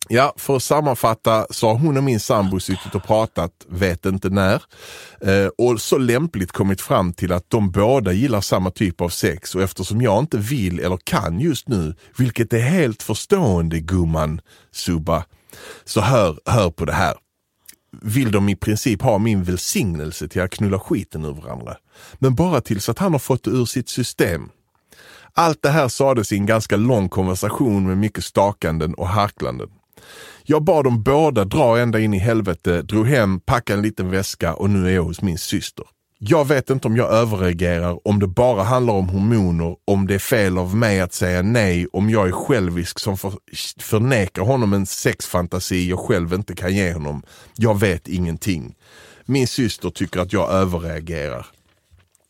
[0.10, 4.30] Ja, för att sammanfatta så har hon och min sambo suttit och pratat, vet inte
[4.30, 4.63] när,
[5.22, 9.56] eh, och så lämpligt kommit fram till att de båda gillar samma typ av sex
[9.56, 15.26] och eftersom jag inte vill eller kan just nu, vilket är helt förstående gumman, Subba,
[15.86, 17.13] så hör, hör på det här
[18.02, 21.78] vill de i princip ha min välsignelse till att knulla skiten ur varandra.
[22.13, 24.50] Men bara tills att han har fått det ur sitt system.
[25.34, 29.70] Allt det här sades i en ganska lång konversation med mycket stakanden och harklanden.
[30.46, 34.54] Jag bad dem båda dra ända in i helvete, drog hem, packade en liten väska
[34.54, 35.86] och nu är jag hos min syster.
[36.20, 40.20] Jag vet inte om jag överreagerar, om det bara handlar om hormoner, om det är
[40.20, 43.34] fel av mig att säga nej, om jag är självisk som för,
[43.80, 47.24] förnekar honom en sexfantasi jag själv inte kan ge honom.
[47.56, 48.76] Jag vet ingenting.
[49.26, 51.46] Min syster tycker att jag överreagerar.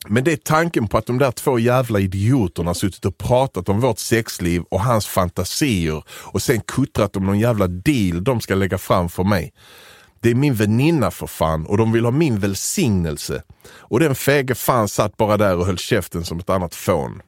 [0.07, 3.79] Men det är tanken på att de där två jävla idioterna suttit och pratat om
[3.79, 8.77] vårt sexliv och hans fantasier och sen kuttrat om någon jävla deal de ska lägga
[8.77, 9.53] fram för mig.
[10.19, 13.43] Det är min väninna för fan och de vill ha min välsignelse.
[13.69, 17.21] Och den fege fan satt bara där och höll käften som ett annat fån.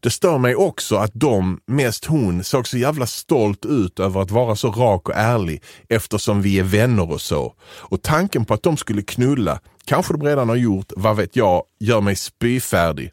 [0.00, 4.30] Det stör mig också att de, mest hon, såg så jävla stolt ut över att
[4.30, 7.54] vara så rak och ärlig eftersom vi är vänner och så.
[7.62, 11.62] Och tanken på att de skulle knulla, kanske de redan har gjort, vad vet jag,
[11.80, 13.12] gör mig spyfärdig.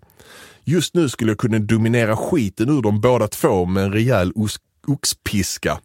[0.64, 4.34] Just nu skulle jag kunna dominera skiten ur dem båda två med en rejäl
[4.88, 5.80] oxpiska.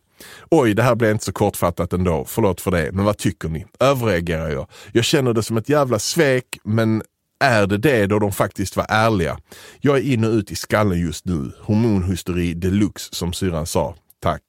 [0.51, 2.25] Oj, det här blev inte så kortfattat ändå.
[2.29, 3.67] Förlåt för det, men vad tycker ni?
[3.81, 4.67] Överreagerar jag?
[4.93, 7.03] Jag känner det som ett jävla svek, men
[7.41, 9.39] är det det då de faktiskt var ärliga?
[9.81, 11.53] Jag är in och ut i skallen just nu.
[11.61, 13.95] Hormonhysteri deluxe som syran sa.
[14.21, 14.43] Tack.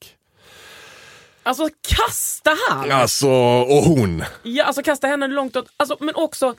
[1.44, 2.92] Alltså kasta han!
[2.92, 4.24] Alltså, och hon.
[4.44, 5.66] Ja, alltså kasta henne långt åt...
[5.78, 6.56] Alltså, men också,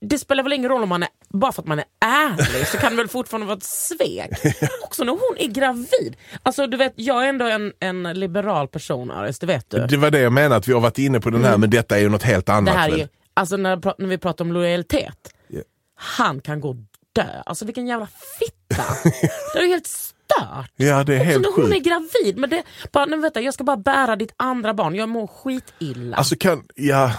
[0.00, 2.78] det spelar väl ingen roll om man är, bara för att man är ärlig så
[2.78, 4.30] kan det väl fortfarande vara ett svek.
[4.82, 6.16] också när hon är gravid.
[6.42, 9.86] Alltså du vet, jag är ändå en, en liberal person Aris, det vet du.
[9.86, 11.60] Det var det jag menade, att vi har varit inne på den här, mm.
[11.60, 12.74] men detta är ju något helt annat.
[12.74, 15.34] Det här är ju, alltså när, när vi pratar om lojalitet.
[15.98, 16.76] Han kan gå
[17.12, 17.42] dö.
[17.46, 18.08] Alltså vilken jävla
[18.38, 18.82] fitta.
[19.54, 20.72] det är helt stört.
[20.76, 22.38] Ja, det är helt när hon är gravid.
[22.38, 26.16] Men det, bara, nej, vänta, jag ska bara bära ditt andra barn, jag mår skitilla.
[26.16, 27.12] Alltså kan, ja...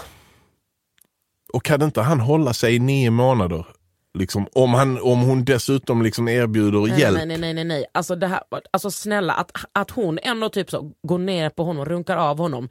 [1.52, 3.66] Och kan inte han hålla sig i nio månader?
[4.18, 7.16] Liksom, om, han, om hon dessutom liksom erbjuder nej, hjälp.
[7.16, 7.54] Nej, nej, nej.
[7.54, 7.84] nej, nej.
[7.94, 11.84] Alltså, det här, alltså snälla, att, att hon ändå typ så går ner på honom,
[11.84, 12.68] runkar av honom.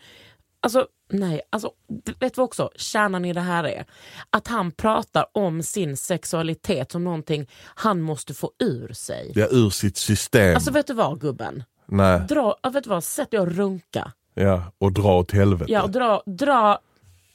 [0.61, 1.71] Alltså nej, alltså
[2.19, 3.85] vet du också kärnan i det här är?
[4.29, 9.31] Att han pratar om sin sexualitet som någonting han måste få ur sig.
[9.35, 10.55] Ja, ur sitt system.
[10.55, 11.63] Alltså vet du vad gubben?
[11.85, 12.19] Nej.
[12.19, 14.11] Dra, vet du vad, sätt dig och runka.
[14.33, 15.71] Ja, och dra åt helvete.
[15.71, 16.79] Ja, och dra, dra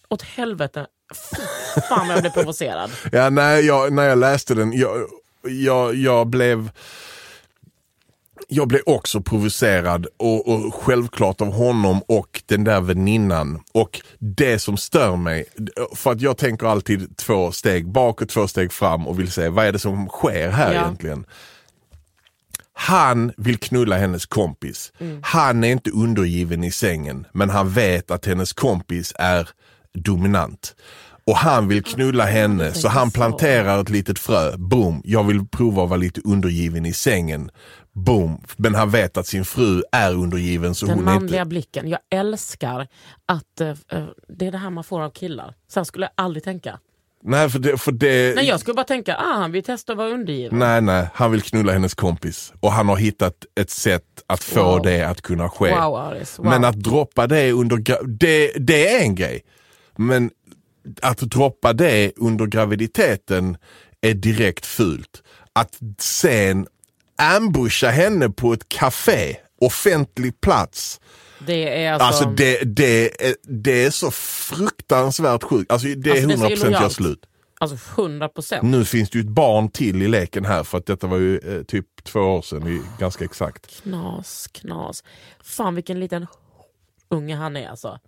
[0.08, 0.86] åt helvete.
[1.88, 2.90] Fan vad jag blev provocerad.
[3.12, 5.08] ja, nej, jag, när jag läste den, jag,
[5.42, 6.70] jag, jag blev
[8.48, 13.60] jag blev också provocerad och, och, självklart av honom och den där väninnan.
[13.72, 15.44] Och det som stör mig,
[15.94, 19.48] för att jag tänker alltid två steg bak och två steg fram och vill se
[19.48, 20.80] vad är det som sker här ja.
[20.80, 21.24] egentligen.
[22.72, 24.92] Han vill knulla hennes kompis.
[25.22, 29.48] Han är inte undergiven i sängen men han vet att hennes kompis är
[29.94, 30.74] dominant.
[31.26, 34.56] Och han vill knulla henne så han planterar ett litet frö.
[34.56, 37.50] Boom, jag vill prova att vara lite undergiven i sängen.
[37.94, 41.48] Boom, men han vet att sin fru är undergiven så Den hon manliga inte...
[41.48, 41.88] blicken.
[41.88, 42.86] Jag älskar
[43.26, 43.74] att eh,
[44.28, 45.54] det är det här man får av killar.
[45.68, 46.78] Sen skulle jag aldrig tänka.
[47.26, 47.78] Nej, för det...
[47.78, 48.34] För det...
[48.36, 50.58] Nej, jag skulle bara tänka, ah, han vill testa att vara undergiven.
[50.58, 52.52] Nej, nej, han vill knulla hennes kompis.
[52.60, 54.82] Och han har hittat ett sätt att få Wow.
[54.82, 55.70] det att kunna ske.
[55.74, 56.38] Wow, Aris.
[56.38, 56.46] Wow.
[56.46, 58.06] Men att droppa det under...
[58.18, 59.40] Det, det är en grej.
[59.96, 60.30] Men
[61.02, 63.56] att droppa det under graviditeten
[64.00, 65.22] är direkt fult.
[65.52, 66.66] Att sen
[67.16, 71.00] ambusha henne på ett café, offentlig plats.
[71.46, 72.06] det är alltså...
[72.06, 75.70] Alltså det, det, är, det är så fruktansvärt sjukt.
[75.72, 76.92] Alltså det är Alltså, det är så 100% gör illojalt.
[76.92, 77.26] slut.
[77.58, 78.62] Alltså 100 procent.
[78.62, 81.38] Nu finns det ju ett barn till i leken här för att detta var ju
[81.38, 83.82] eh, typ två år sedan, i- ganska exakt.
[83.82, 85.04] Knas, knas.
[85.44, 86.26] Fan vilken liten
[87.10, 87.98] unge han är alltså.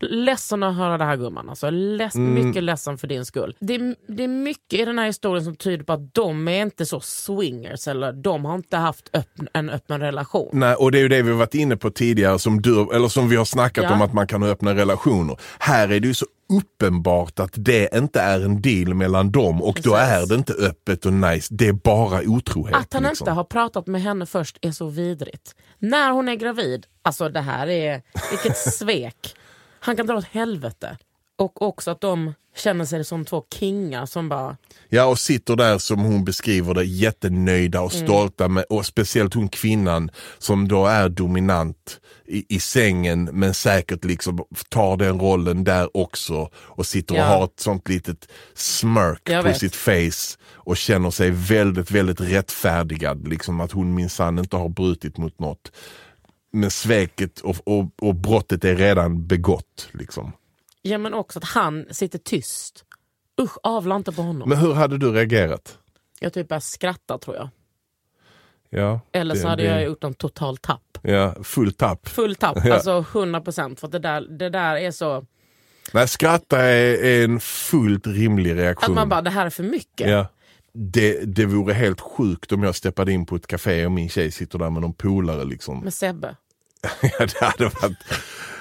[0.00, 1.48] Ledsen att höra det här gumman.
[1.48, 2.46] Alltså, leds, Mm.
[2.46, 3.56] Mycket ledsen för din skull.
[3.60, 3.78] Det
[4.08, 7.00] det är mycket i den här historien som tyder på att de är inte så
[7.00, 10.48] swingers eller de har inte haft öppn, en öppen relation.
[10.52, 13.28] Nej, och det är ju det vi varit inne på tidigare som, du, eller som
[13.28, 13.94] vi har snackat Ja.
[13.94, 15.36] om att man kan ha öppna relationer.
[15.58, 19.74] Här är det ju så uppenbart att det inte är en deal mellan dem och
[19.82, 20.08] då Precis.
[20.08, 21.48] är det inte öppet och nice.
[21.54, 22.76] Det är bara otrohet.
[22.76, 23.24] Att han liksom.
[23.24, 25.54] inte har pratat med henne först är så vidrigt.
[25.78, 29.34] När hon är gravid, alltså det här är, vilket svek.
[29.86, 30.98] Han kan dra åt helvete.
[31.38, 34.56] Och också att de känner sig som två kingar som bara,
[34.88, 38.06] Ja, och sitter där som hon beskriver det jättenöjda och Mm.
[38.06, 44.04] stolta med, och speciellt hon kvinnan som då är dominant i, i sängen men säkert
[44.04, 47.24] liksom tar den rollen där också och sitter och Ja.
[47.24, 49.58] har ett sånt litet smirk Jag på vet.
[49.60, 53.28] sitt face och känner sig väldigt, väldigt rättfärdigad.
[53.28, 55.72] Liksom att hon minsann inte har brutit mot något.
[56.60, 59.88] Men sveket och, och, och brottet är redan begått.
[59.92, 60.32] Liksom.
[60.82, 62.84] ja men också att han sitter tyst.
[63.40, 64.48] Usch, avla inte på honom.
[64.48, 65.78] Men hur hade du reagerat?
[66.20, 67.48] Jag typ började skratta tror jag.
[68.70, 70.98] Ja, Eller så det- hade det- jag gjort en total tapp.
[71.02, 72.08] Ja, full tapp.
[72.08, 72.74] Full tapp, Ja.
[72.74, 73.80] alltså 100 procent.
[73.80, 75.26] För att det där, det där är så...
[75.92, 78.94] Nej, skratta är, är en fullt rimlig Att reaktion.
[78.94, 80.10] man bara, det här är för mycket.
[80.10, 80.26] ja.
[80.72, 84.30] det, det vore helt sjukt om jag steppade in på ett café och min tjej
[84.30, 85.44] sitter där med någon polare.
[85.44, 85.80] Liksom.
[85.80, 86.36] Med Sebbe.
[87.18, 87.98] Det hade varit,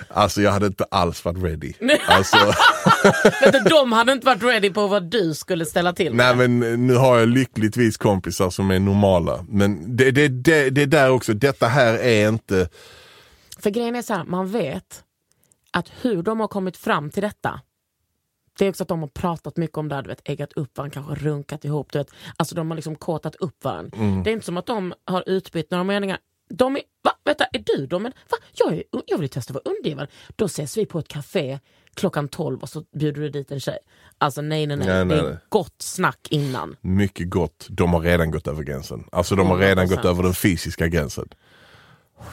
[0.08, 1.74] alltså jag hade inte alls varit ready.
[2.08, 2.38] Alltså,
[3.52, 6.38] du, de hade inte varit ready på vad du skulle ställa till med.
[6.38, 9.46] nej men nu har jag lyckligtvis kompisar som är normala.
[9.50, 12.70] Men det, det, det, det är där också, detta här är inte,
[13.60, 15.04] För grejen är så här, man vet
[15.72, 17.60] att hur de har kommit fram till detta
[18.58, 20.78] det är också att de har pratat mycket om det här, du vet, äggat upp
[20.78, 21.92] varandra, kanske runkat ihop.
[21.92, 22.12] Du vet.
[22.38, 23.98] Alltså de har liksom kåtat upp varandra.
[23.98, 24.24] Mm.
[24.24, 26.18] Det är inte som att de har utbytt några meningar.
[26.50, 27.12] De är, va?
[27.24, 28.04] Vänta, är du de?
[28.04, 28.38] Men, va?
[28.54, 30.08] Jag, är, jag vill testa att vara undergiven.
[30.36, 31.60] Då ses vi på ett café
[31.94, 33.78] klockan 12 och så bjuder du dit en tjej.
[34.18, 34.88] Alltså nej, nej, nej.
[34.88, 36.76] Nej, nej, det är gott snack innan.
[36.82, 37.68] mycket gott.
[37.70, 39.04] De har redan gått över gränsen.
[39.12, 39.96] Alltså de har redan 100%.
[39.96, 41.30] gått över den fysiska gränsen.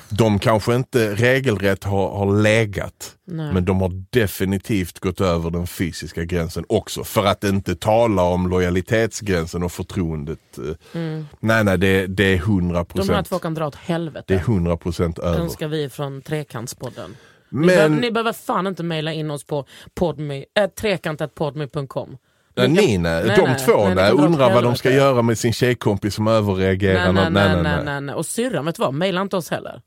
[0.08, 3.16] De kanske inte regelrätt har, har legat.
[3.24, 3.52] Nej.
[3.52, 7.04] Men de har definitivt gått över den fysiska gränsen också.
[7.04, 10.58] För att inte tala om lojalitetsgränsen och förtroendet.
[10.58, 11.00] Eh,
[11.40, 12.72] Nej, nej, det, det är 100 Mm.
[12.72, 13.28] De här procent.
[13.28, 14.24] två kan dra åt helvete.
[14.28, 15.38] Det är 100 procent över.
[15.40, 17.16] önskar vi från Trekantspodden.
[17.48, 22.16] Ni, behöver, Men ni behöver fan inte mejla in oss på podme, äh, trekantatpodme.com.
[22.54, 25.22] ja, ni nej, de två ni nej, kan dra åt undrar vad de ska göra
[25.22, 27.12] med sin tjejkompis som överreagerar.
[27.12, 28.94] Nej, nej, nej, nej, nej, Och syrran, vet du vad?
[28.94, 29.82] Mejla inte oss heller.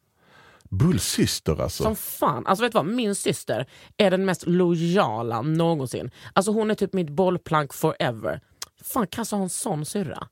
[0.70, 1.84] Bullsyster alltså.
[1.84, 2.46] Som fan.
[2.48, 2.86] Alltså vet du vad?
[2.86, 3.66] Min syster
[3.98, 6.12] är den mest lojala någonsin.
[6.34, 8.40] Alltså hon är typ mitt bollplank forever.
[8.84, 10.28] Fan, kan så ha en sån syrra?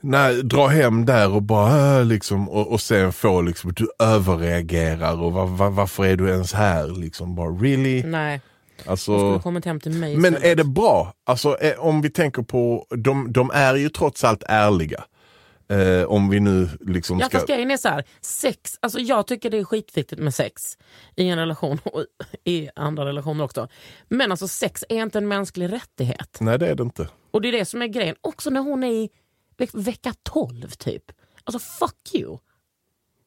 [0.00, 5.22] Nej, dra hem där och bara äh, liksom och, och sen få liksom du överreagerar
[5.22, 8.02] och va, va, varför är du ens här liksom bara really?
[8.02, 8.40] Nej,
[8.86, 11.14] Alltså, skulle kommit hem till mig men är det bra?
[11.24, 15.04] Alltså eh, om vi tänker på, de, de är ju trots allt ärliga.
[15.68, 17.38] Eh, om vi nu liksom Ja ska...
[17.38, 20.62] fast grejen är så här, sex, alltså jag tycker det är skitviktigt med sex
[21.16, 22.04] i en relation och
[22.44, 23.68] i andra relationer också.
[24.08, 26.36] Men alltså sex är inte en mänsklig rättighet.
[26.40, 27.08] Nej det är det inte.
[27.30, 28.16] Och det är det som är grejen.
[28.20, 29.08] Också när hon är i
[29.58, 31.02] ve- vecka 12 typ.
[31.44, 32.38] Alltså fuck you.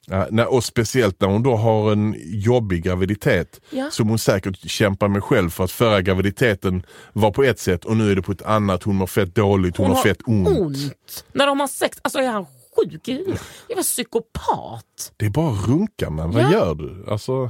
[0.07, 3.91] Ja, nej, och speciellt när hon då har en jobbig graviditet Ja.
[3.91, 7.97] som hon säkert kämpar med själv för att förra graviditeten var på ett sätt och
[7.97, 8.83] nu är det på ett annat.
[8.83, 11.25] Hon mår fett dåligt, hon, har fett ont.
[11.33, 13.41] När de har sex, alltså är han sjuk i huvudet?
[13.67, 15.13] Jag var psykopat.
[15.17, 16.51] Det är bara runka men vad Ja.
[16.51, 17.05] gör du?
[17.11, 17.49] Alltså...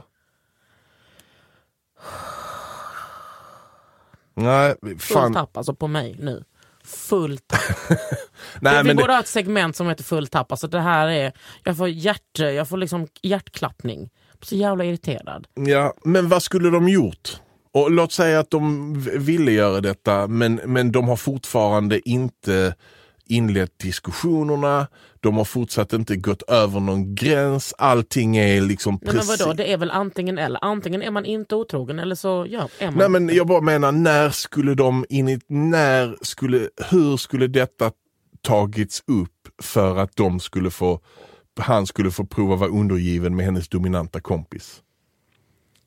[4.33, 5.33] Nej, Full fan.
[5.33, 6.43] tapp alltså på mig nu.
[6.86, 7.62] Full tapp.
[8.60, 10.52] Nej, vi borde det, ha ett segment som heter full tapp.
[10.52, 14.00] Alltså det här är, jag får hjärt, jag får liksom hjärtklappning.
[14.32, 15.48] Jag blir så jävla irriterad.
[15.54, 17.39] ja, men vad skulle de gjort?
[17.74, 22.76] Och låt säga att de ville göra detta men, men de har fortfarande inte
[23.25, 24.88] inlett diskussionerna.
[25.19, 27.73] De har fortsatt inte gått över någon gräns.
[27.77, 30.59] Allting är liksom Nej, men vadå, det är väl antingen eller.
[30.65, 33.91] Antingen är man inte otrogen eller så ja, är man Nej men jag bara menar,
[33.91, 37.91] när skulle de in i, när skulle, hur skulle detta
[38.41, 40.99] tagits upp för att de skulle få,
[41.59, 44.81] han skulle få prova vara undergiven med hennes dominanta kompis?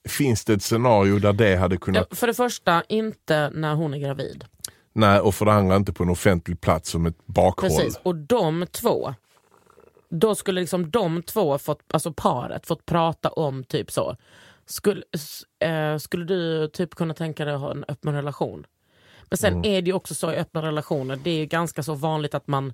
[0.09, 3.99] Finns det ett scenario där det hade kunnat, För det första, inte när hon är
[3.99, 4.45] gravid.
[4.99, 7.71] Nej och för det andra inte på en offentlig plats som ett bakhåll.
[7.71, 9.15] Precis, och de två,
[10.09, 14.17] då skulle liksom de två, fått, alltså paret, fått prata om typ så.
[14.67, 15.03] Skulle,
[15.59, 18.67] eh, skulle du typ kunna tänka dig att ha en öppen relation?
[19.31, 21.95] Men sen är det ju också så i öppna relationer, det är ju ganska så
[21.95, 22.73] vanligt att man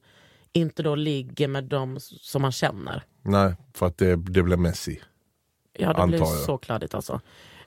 [0.53, 3.03] inte då ligger med dem som man känner.
[3.23, 4.97] Nej, för att det, det blir messy.
[5.73, 6.29] Ja, det blir jag.
[6.29, 7.21] så kladdigt alltså.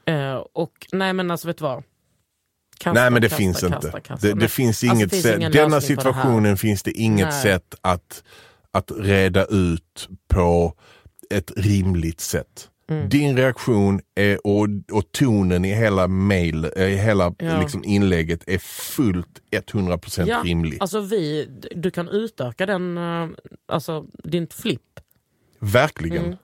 [0.06, 1.84] Eh, och nej men alltså vet du vad?
[2.79, 4.17] Kasta, Nej men det kasta, finns kasta, inte.
[4.21, 4.47] det, det Nej.
[4.47, 5.37] finns Alltså, inget finns sätt.
[5.37, 7.41] ingen Denna på det situationen finns det inget Nej.
[7.43, 8.23] sätt att,
[8.71, 10.73] att reda ut på
[11.29, 12.69] ett rimligt sätt.
[12.89, 13.09] Mm.
[13.09, 17.59] Din reaktion är, och, och tonen i hela, mail, eh, i hela Ja.
[17.61, 20.77] liksom inlägget är fullt 100% Ja, rimlig.
[20.79, 23.27] Alltså vi, du kan utöka den, eh,
[23.67, 24.81] alltså din flipp.
[25.59, 26.25] Verkligen.
[26.25, 26.37] Mm.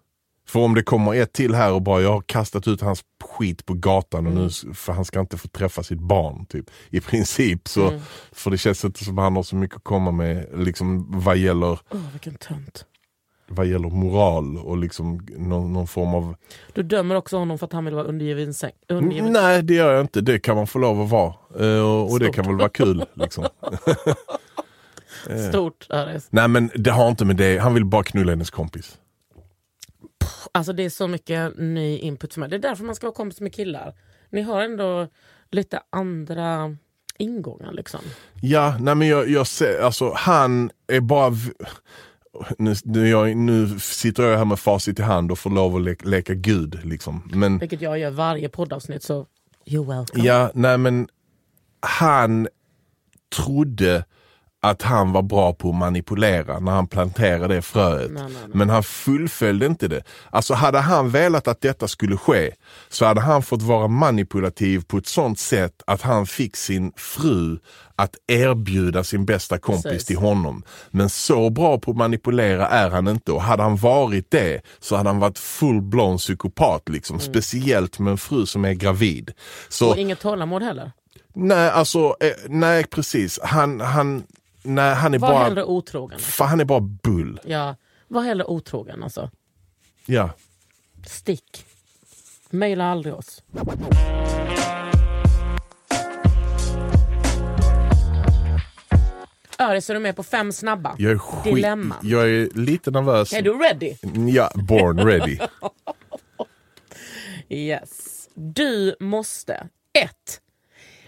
[0.46, 3.66] För om det kommer ett till här och bara jag har kastat ut hans skit
[3.66, 4.44] på gatan och Mm.
[4.44, 6.46] nu, för han ska inte få träffa sitt barn.
[6.46, 6.66] Typ.
[6.90, 8.02] I princip så, Mm.
[8.32, 11.80] för det känns inte som han har så mycket att komma med liksom, vad, gäller,
[11.92, 12.86] Åh vilken tönt.
[13.48, 16.36] vad gäller moral och liksom någon, någon form av...
[16.74, 18.72] Du dömer också honom för att han vill vara undergiven säng.
[18.90, 19.32] Undergiven.
[19.34, 21.34] Nej det gör jag inte, det kan man få lov att vara.
[21.60, 22.36] Eh, och, och det Stort.
[22.36, 23.06] kan väl vara kul.
[23.14, 23.46] Liksom.
[25.50, 26.22] Stort är det.
[26.30, 28.98] Nej men det har inte med det, han vill bara knulla hennes kompis.
[30.52, 32.50] Alltså det är så mycket ny input för mig.
[32.50, 33.94] Det är därför man ska vara kompis med killar.
[34.30, 35.08] Ni har ändå
[35.52, 36.78] lite andra
[37.18, 38.00] ingångar liksom.
[38.42, 41.34] Ja, nej men jag, jag ser, alltså han är bara...
[42.58, 45.82] Nu, nu, jag, nu sitter jag här med facit i hand och får lov att
[45.82, 46.80] le, leka gud.
[46.84, 47.30] Liksom.
[47.34, 49.26] Men Vilket jag gör varje poddavsnitt så
[49.66, 50.24] you're welcome.
[50.24, 51.08] ja, nej men
[51.80, 52.48] han
[53.36, 54.06] trodde
[54.64, 58.12] att han var bra på att manipulera när han planterade det fröet.
[58.12, 58.52] Nej, nej, nej.
[58.54, 60.04] Men han fullföljde inte det.
[60.30, 62.52] Alltså hade han velat att detta skulle ske
[62.90, 67.60] så hade han fått vara manipulativ på ett sånt sätt att han fick sin fru
[67.96, 70.06] att erbjuda sin bästa kompis Precis.
[70.06, 70.64] till honom.
[70.92, 74.96] Men så bra på att manipulera är han inte och hade han varit det så
[74.96, 76.90] hade han varit full-blown psykopat.
[76.90, 77.20] Liksom.
[77.20, 79.32] Speciellt med en fru som är gravid.
[79.70, 80.92] Så, Och inget tålamod heller.
[81.36, 83.40] nej, alltså, eh, nej precis.
[83.44, 84.24] Han, han,
[84.64, 85.44] nej, han är Var bara...
[85.44, 86.20] hellre otrogen.
[86.20, 87.40] Fan, han är bara bull.
[87.46, 87.76] Ja,
[88.08, 89.30] var hellre otrogen alltså.
[90.06, 90.30] Ja.
[91.08, 91.66] Stick.
[92.50, 93.44] Maila aldrig oss.
[99.60, 100.96] Öris, är du med på fem snabba?
[100.98, 101.96] Jag är, skit, Dilemma.
[102.02, 103.34] jag är lite nervös.
[103.34, 103.96] Är du ready?
[104.32, 105.38] Ja, born ready.
[107.50, 108.30] Yes.
[108.34, 110.12] Du måste 1.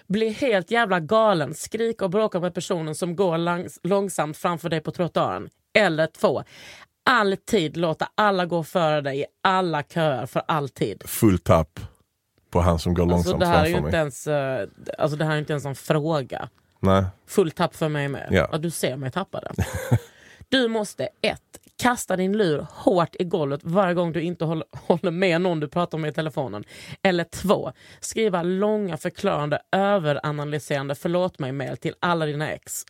[0.07, 4.81] Bli helt jävla galen, skrika och bråka med personen som går langs- långsamt framför dig
[4.81, 5.49] på trottoaren.
[5.77, 6.43] Eller 2.
[7.09, 11.03] Alltid låta alla gå före dig i alla köer för alltid.
[11.05, 11.79] Full tapp
[12.49, 15.25] på han som går Alltså, långsamt det, här är ju inte ens, eh, alltså, det
[15.25, 16.49] här är inte ens en fråga.
[16.79, 17.05] Nej.
[17.27, 18.27] Full tapp för mig med.
[18.31, 18.57] Ja.
[18.57, 19.55] du ser mig tappa den.
[20.49, 21.41] Du måste 1.
[21.77, 25.97] Kasta din lur hårt i golvet varje gång du inte håller, med någon du pratar
[25.97, 26.63] med i telefonen.
[27.01, 27.71] Eller 2.
[27.99, 32.85] Skriva långa förklarande överanalyserande förlåt mig-mail till alla dina ex.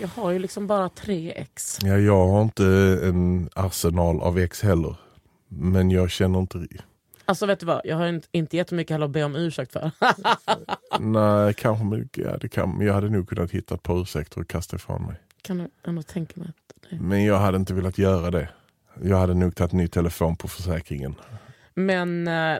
[0.00, 1.78] Jag har ju liksom bara tre ex.
[1.82, 2.64] Ja, jag har inte
[3.02, 4.96] en arsenal av ex heller.
[5.48, 6.66] Men jag känner inte...
[7.24, 9.90] Alltså vet du vad, jag har inte, inte jättemycket heller att be om ursäkt för.
[11.00, 14.48] Nej, kanske men, ja, det kan, jag hade nog kunnat hitta ett par ursäkter och
[14.48, 15.16] kasta ifrån mig.
[15.42, 18.48] Kan ändå tänka mig att det Men jag hade inte velat göra det.
[19.02, 21.14] Jag hade nog tagit ny telefon på försäkringen.
[21.74, 22.58] Men eh,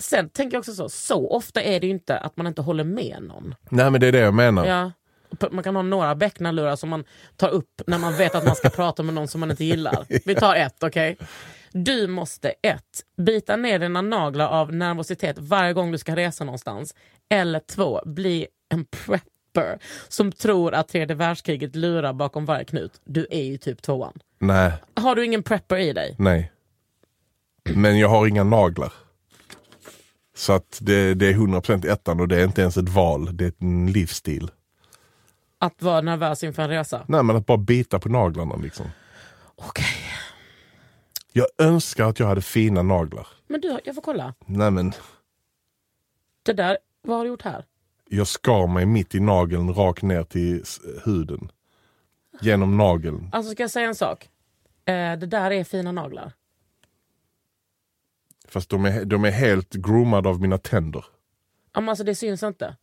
[0.00, 2.84] sen tänker jag också så, så ofta är det ju inte att man inte håller
[2.84, 3.54] med någon.
[3.70, 4.66] Nej men det är det jag menar.
[4.66, 4.92] Ja.
[5.50, 7.04] Man kan ha några bäcknalurar som man
[7.36, 10.06] tar upp när man vet att man ska prata med någon som man inte gillar.
[10.24, 11.16] Vi tar ett, okej?
[11.72, 16.94] Du måste ett, bita ner dina naglar av nervositet varje gång du ska resa någonstans.
[17.30, 18.84] Eller två, bli en
[19.54, 19.78] prepper
[20.08, 23.00] som tror att tredje världskriget lurar bakom varje knut.
[23.04, 24.18] Du är ju typ tvåan.
[24.38, 26.16] Nej, Har du ingen prepper i dig?
[26.18, 26.50] nej.
[27.74, 28.92] Men jag har inga naglar.
[30.36, 33.44] Så att det, det är 100% ettan och det är inte ens ett val, det
[33.44, 34.50] är en livsstil.
[35.58, 37.04] Att vara nervös inför en resa?
[37.08, 38.86] Nej men att bara bita på naglarna liksom.
[39.56, 39.84] Okej.
[41.32, 43.26] Jag önskar att jag hade fina naglar.
[43.46, 44.34] Men du, jag får kolla.
[44.46, 44.92] Nej men,
[46.42, 47.64] Det där, vad har du gjort här?
[48.16, 50.64] Jag skar mig mitt i nageln rakt ner till
[51.04, 51.50] huden.
[52.40, 53.28] Genom nageln.
[53.32, 54.28] Alltså ska jag säga en sak?
[54.84, 56.32] Eh, det där är fina naglar.
[58.48, 61.04] Fast de är, de är helt groomade av mina tänder.
[61.72, 62.76] Ja, men Alltså det syns inte.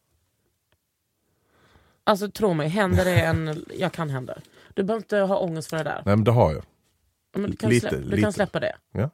[2.04, 3.66] Alltså tro mig, händer är en...
[3.78, 4.42] Jag kan händer.
[4.74, 6.02] Du behöver inte ha ångest för det där.
[6.06, 6.64] Nej men det har jag.
[7.34, 8.22] Ja, Men du kan, Lite, slä, du lite.
[8.22, 8.76] kan släppa det.
[8.92, 9.10] Ja.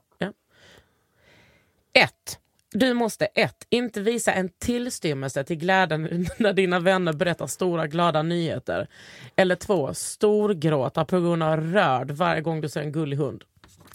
[1.94, 2.40] Ett.
[2.74, 8.24] Du måste ett, inte visa en tillstymmelse till glädjen när dina vänner berättar stora glada
[8.24, 8.88] nyheter.
[9.36, 13.44] Eller två, storgråta på grund av rörd varje gång du ser en gullig hund.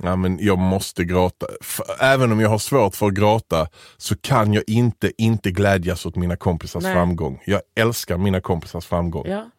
[0.02, 1.46] Ja, men jag måste gråta.
[2.00, 6.16] Även om jag har svårt för att gråta så kan jag inte inte glädjas åt
[6.16, 6.94] mina kompisars Nej.
[6.94, 7.42] framgång.
[7.46, 9.26] Jag älskar mina kompisars framgång.
[9.26, 9.50] Ja,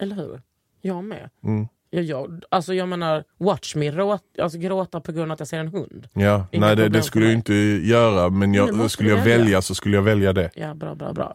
[0.00, 0.42] eller hur?
[0.80, 1.30] Jag med.
[1.44, 1.68] Mm.
[1.90, 5.48] Jag, jag, alltså jag menar, watch me råt, alltså gråta på grund av att jag
[5.48, 6.08] ser en hund.
[6.12, 9.62] Ja, Inga nej det, det skulle jag inte göra men jag, skulle jag välja.
[9.62, 10.50] så skulle jag välja det.
[10.54, 11.34] Ja, bra, bra, bra.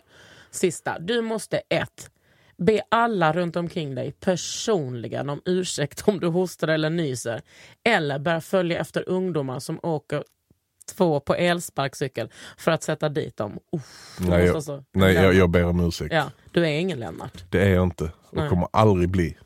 [0.51, 0.99] Sista.
[0.99, 2.09] Du måste ett.
[2.57, 7.41] Be alla runt omkring dig personligen om ursäkt om du hostar eller nyser.
[7.83, 10.23] Eller börja följa efter ungdomar som åker
[10.95, 13.59] två på elsparkcykel för att sätta dit dem.
[13.75, 16.13] Uff, du Nej, jag, alltså- nej jag, jag ber om ursäkt.
[16.13, 17.43] Ja, du är ingen Lennart.
[17.49, 18.49] Det är jag inte och Nej.
[18.49, 19.37] kommer aldrig bli.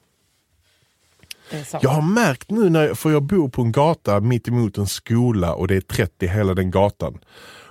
[1.82, 4.88] Jag har märkt nu, när jag, för jag bor på en gata mitt emot en
[4.88, 7.20] skola och det är 30 hela den gatan.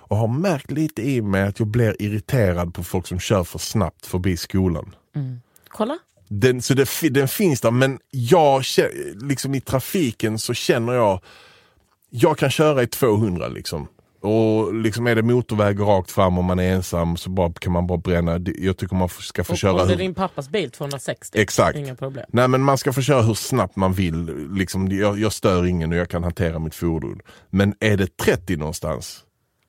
[0.08, 3.58] Och har märkt lite i mig att jag blir irriterad på folk som kör för
[3.58, 4.94] snabbt förbi skolan.
[5.68, 5.98] Kolla.
[6.28, 8.62] Den, så det, den finns där men jag,
[9.22, 11.20] liksom i trafiken så känner jag,
[12.10, 13.88] jag kan köra i 200 liksom.
[14.26, 17.86] Och liksom är det motorväg rakt fram och man är ensam så bara, kan man
[17.86, 18.40] bara bränna.
[18.58, 21.40] Jag tycker man ska få Och köra om det är din pappas bil 260.
[21.40, 21.78] Exakt.
[21.78, 22.26] Inga problem.
[22.28, 24.48] Nej men man ska få köra hur snabbt man vill.
[24.50, 27.20] Liksom, jag, jag stör ingen och jag kan hantera mitt fordon.
[27.50, 29.24] Men är det 30 någonstans,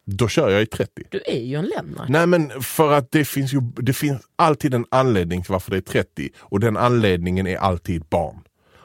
[0.05, 1.03] då kör jag i 30.
[1.10, 2.10] Du är ju en Lennart.
[2.10, 5.78] Nej men för att det finns ju det finns alltid en anledning till varför det
[5.78, 8.39] är 30 och den anledningen är alltid barn.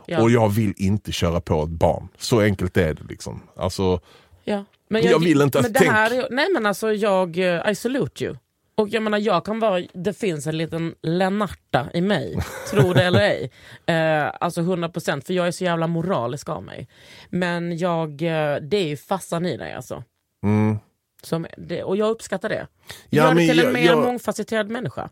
[0.07, 0.23] Ja.
[0.23, 2.09] Och jag vill inte köra på ett barn.
[2.18, 3.43] Så enkelt är det liksom.
[3.57, 4.01] Alltså,
[4.45, 4.64] Ja.
[4.93, 7.74] Men Jag vill inte att det tänk- här är, Nej men alltså jag, eh, I
[7.74, 8.36] salute you.
[8.74, 12.36] Och jag menar jag kan vara, det finns en liten Lennarta i mig,
[12.70, 13.51] tro det eller ej.
[13.86, 16.88] Eh, alltså 100% för jag är så jävla moralisk av mig.
[17.30, 20.05] Men jag, eh, det är ju fassan i dig alltså.
[20.45, 20.78] mm.
[21.22, 22.66] Som, det, och jag uppskattar det.
[23.11, 25.11] Ja, Gör men till en jag- mer jag- mångfacetterad människa.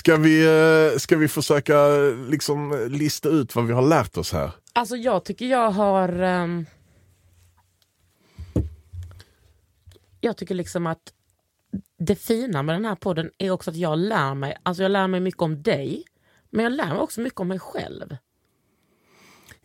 [0.00, 0.44] Ska vi,
[0.92, 1.86] eh, ska vi försöka
[2.28, 4.50] liksom lista ut vad vi har lärt oss här?
[4.72, 6.08] Alltså jag tycker jag har...
[6.08, 6.66] ehm,
[10.20, 11.12] jag tycker liksom att
[11.98, 15.06] det fina med den här podden är också att jag lär mig, alltså jag lär
[15.06, 16.04] mig mycket om dig,
[16.50, 18.16] men jag lär mig också mycket om mig själv.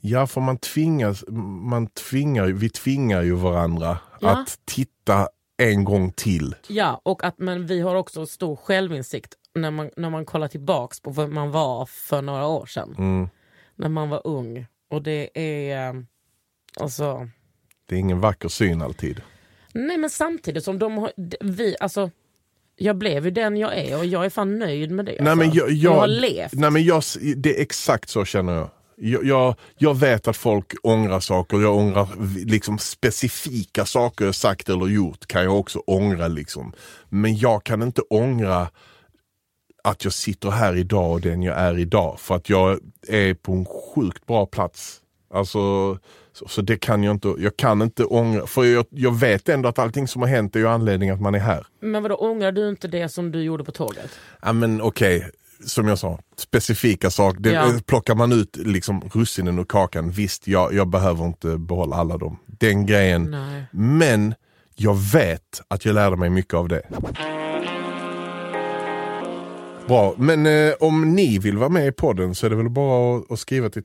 [0.02, 1.24] Ja, för man tvingas,
[1.62, 4.30] man tvingar, vi tvingar ju varandra Ja.
[4.30, 6.56] att titta en gång till.
[6.68, 11.00] Ja, och att men vi har också stor självinsikt när man, när man kollar tillbaks
[11.00, 12.96] på vad man var för några år sedan.
[12.98, 13.30] Mm.
[13.76, 14.66] När man var ung.
[14.90, 15.90] Och det är...
[15.90, 16.08] ehm,
[16.80, 17.30] Alltså...
[17.86, 19.22] Det är ingen vacker syn alltid.
[19.74, 22.12] Nej men samtidigt som de har, vi, alltså
[22.76, 25.12] jag blev ju den jag är och jag är fan nöjd med det.
[25.12, 25.36] Nej, alltså.
[25.36, 26.54] men jag, jag, har levt.
[26.54, 27.04] Nej, men jag,
[27.38, 28.70] det är exakt så känner jag.
[28.98, 29.56] Jag, jag.
[29.78, 32.08] jag vet att folk ångrar saker, jag ångrar
[32.46, 36.28] liksom specifika saker jag sagt eller gjort kan jag också ångra.
[36.28, 36.74] Liksom.
[37.10, 38.68] Men jag kan inte ångra
[39.84, 42.20] att jag sitter här idag och den jag är idag.
[42.20, 45.02] För att jag är på en sjukt bra plats.
[45.34, 45.60] Alltså,
[46.34, 48.48] så, så det kan jag inte, jag kan inte ångra.
[48.48, 51.36] För jag, jag vet ändå att allting som har hänt är ju anledning att man
[51.36, 51.68] är här.
[51.80, 54.20] Men vadå, ångrar du inte det som du gjorde på tåget?
[54.42, 55.32] Ja men okej,
[55.66, 57.40] som jag sa, specifika saker.
[57.40, 57.74] Det, Ja.
[57.86, 62.40] Plockar man ut liksom russinen ur kakan, visst jag, jag behöver inte behålla alla dem.
[62.46, 63.32] Den grejen.
[63.32, 63.64] Nej.
[63.72, 64.36] Men
[64.76, 66.82] jag vet att jag lärde mig mycket av det.
[69.88, 73.18] Bra, men eh, om ni vill vara med i podden så är det väl bara
[73.18, 73.84] att, att skriva till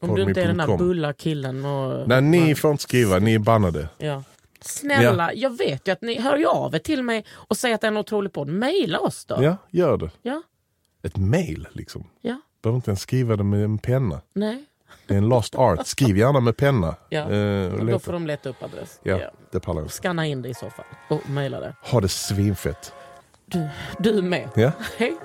[0.00, 0.78] Om du inte är den där trekantatpodmi.com.
[0.78, 2.08] bulla killen och...
[2.08, 3.88] Nej, ni får inte skriva, ni är bannade.
[3.98, 4.22] Ja.
[4.60, 7.80] Snälla, jag vet ju att ni hör ju av er till mig och säger att
[7.80, 8.48] det är en otrolig podd.
[8.48, 9.36] Maila oss då.
[9.40, 10.10] Ja, gör det.
[10.22, 10.42] Ja.
[11.04, 12.04] Ett mail liksom.
[12.20, 12.40] ja.
[12.62, 14.20] Behöver inte ens skriva det med en penna.
[14.32, 14.64] Nej.
[15.06, 15.86] Det är en lost art.
[15.86, 16.94] Skriv gärna med penna.
[17.08, 17.20] Ja.
[17.20, 19.00] Eh, Då får de leta upp adress.
[19.02, 19.18] Ja,
[19.50, 19.90] det pallar jag.
[19.90, 21.74] Scanna in det i så fall och mejla det.
[21.82, 22.92] Ha det svinfett.
[23.46, 24.48] Du, du med.
[24.54, 25.16] Ja, Hej.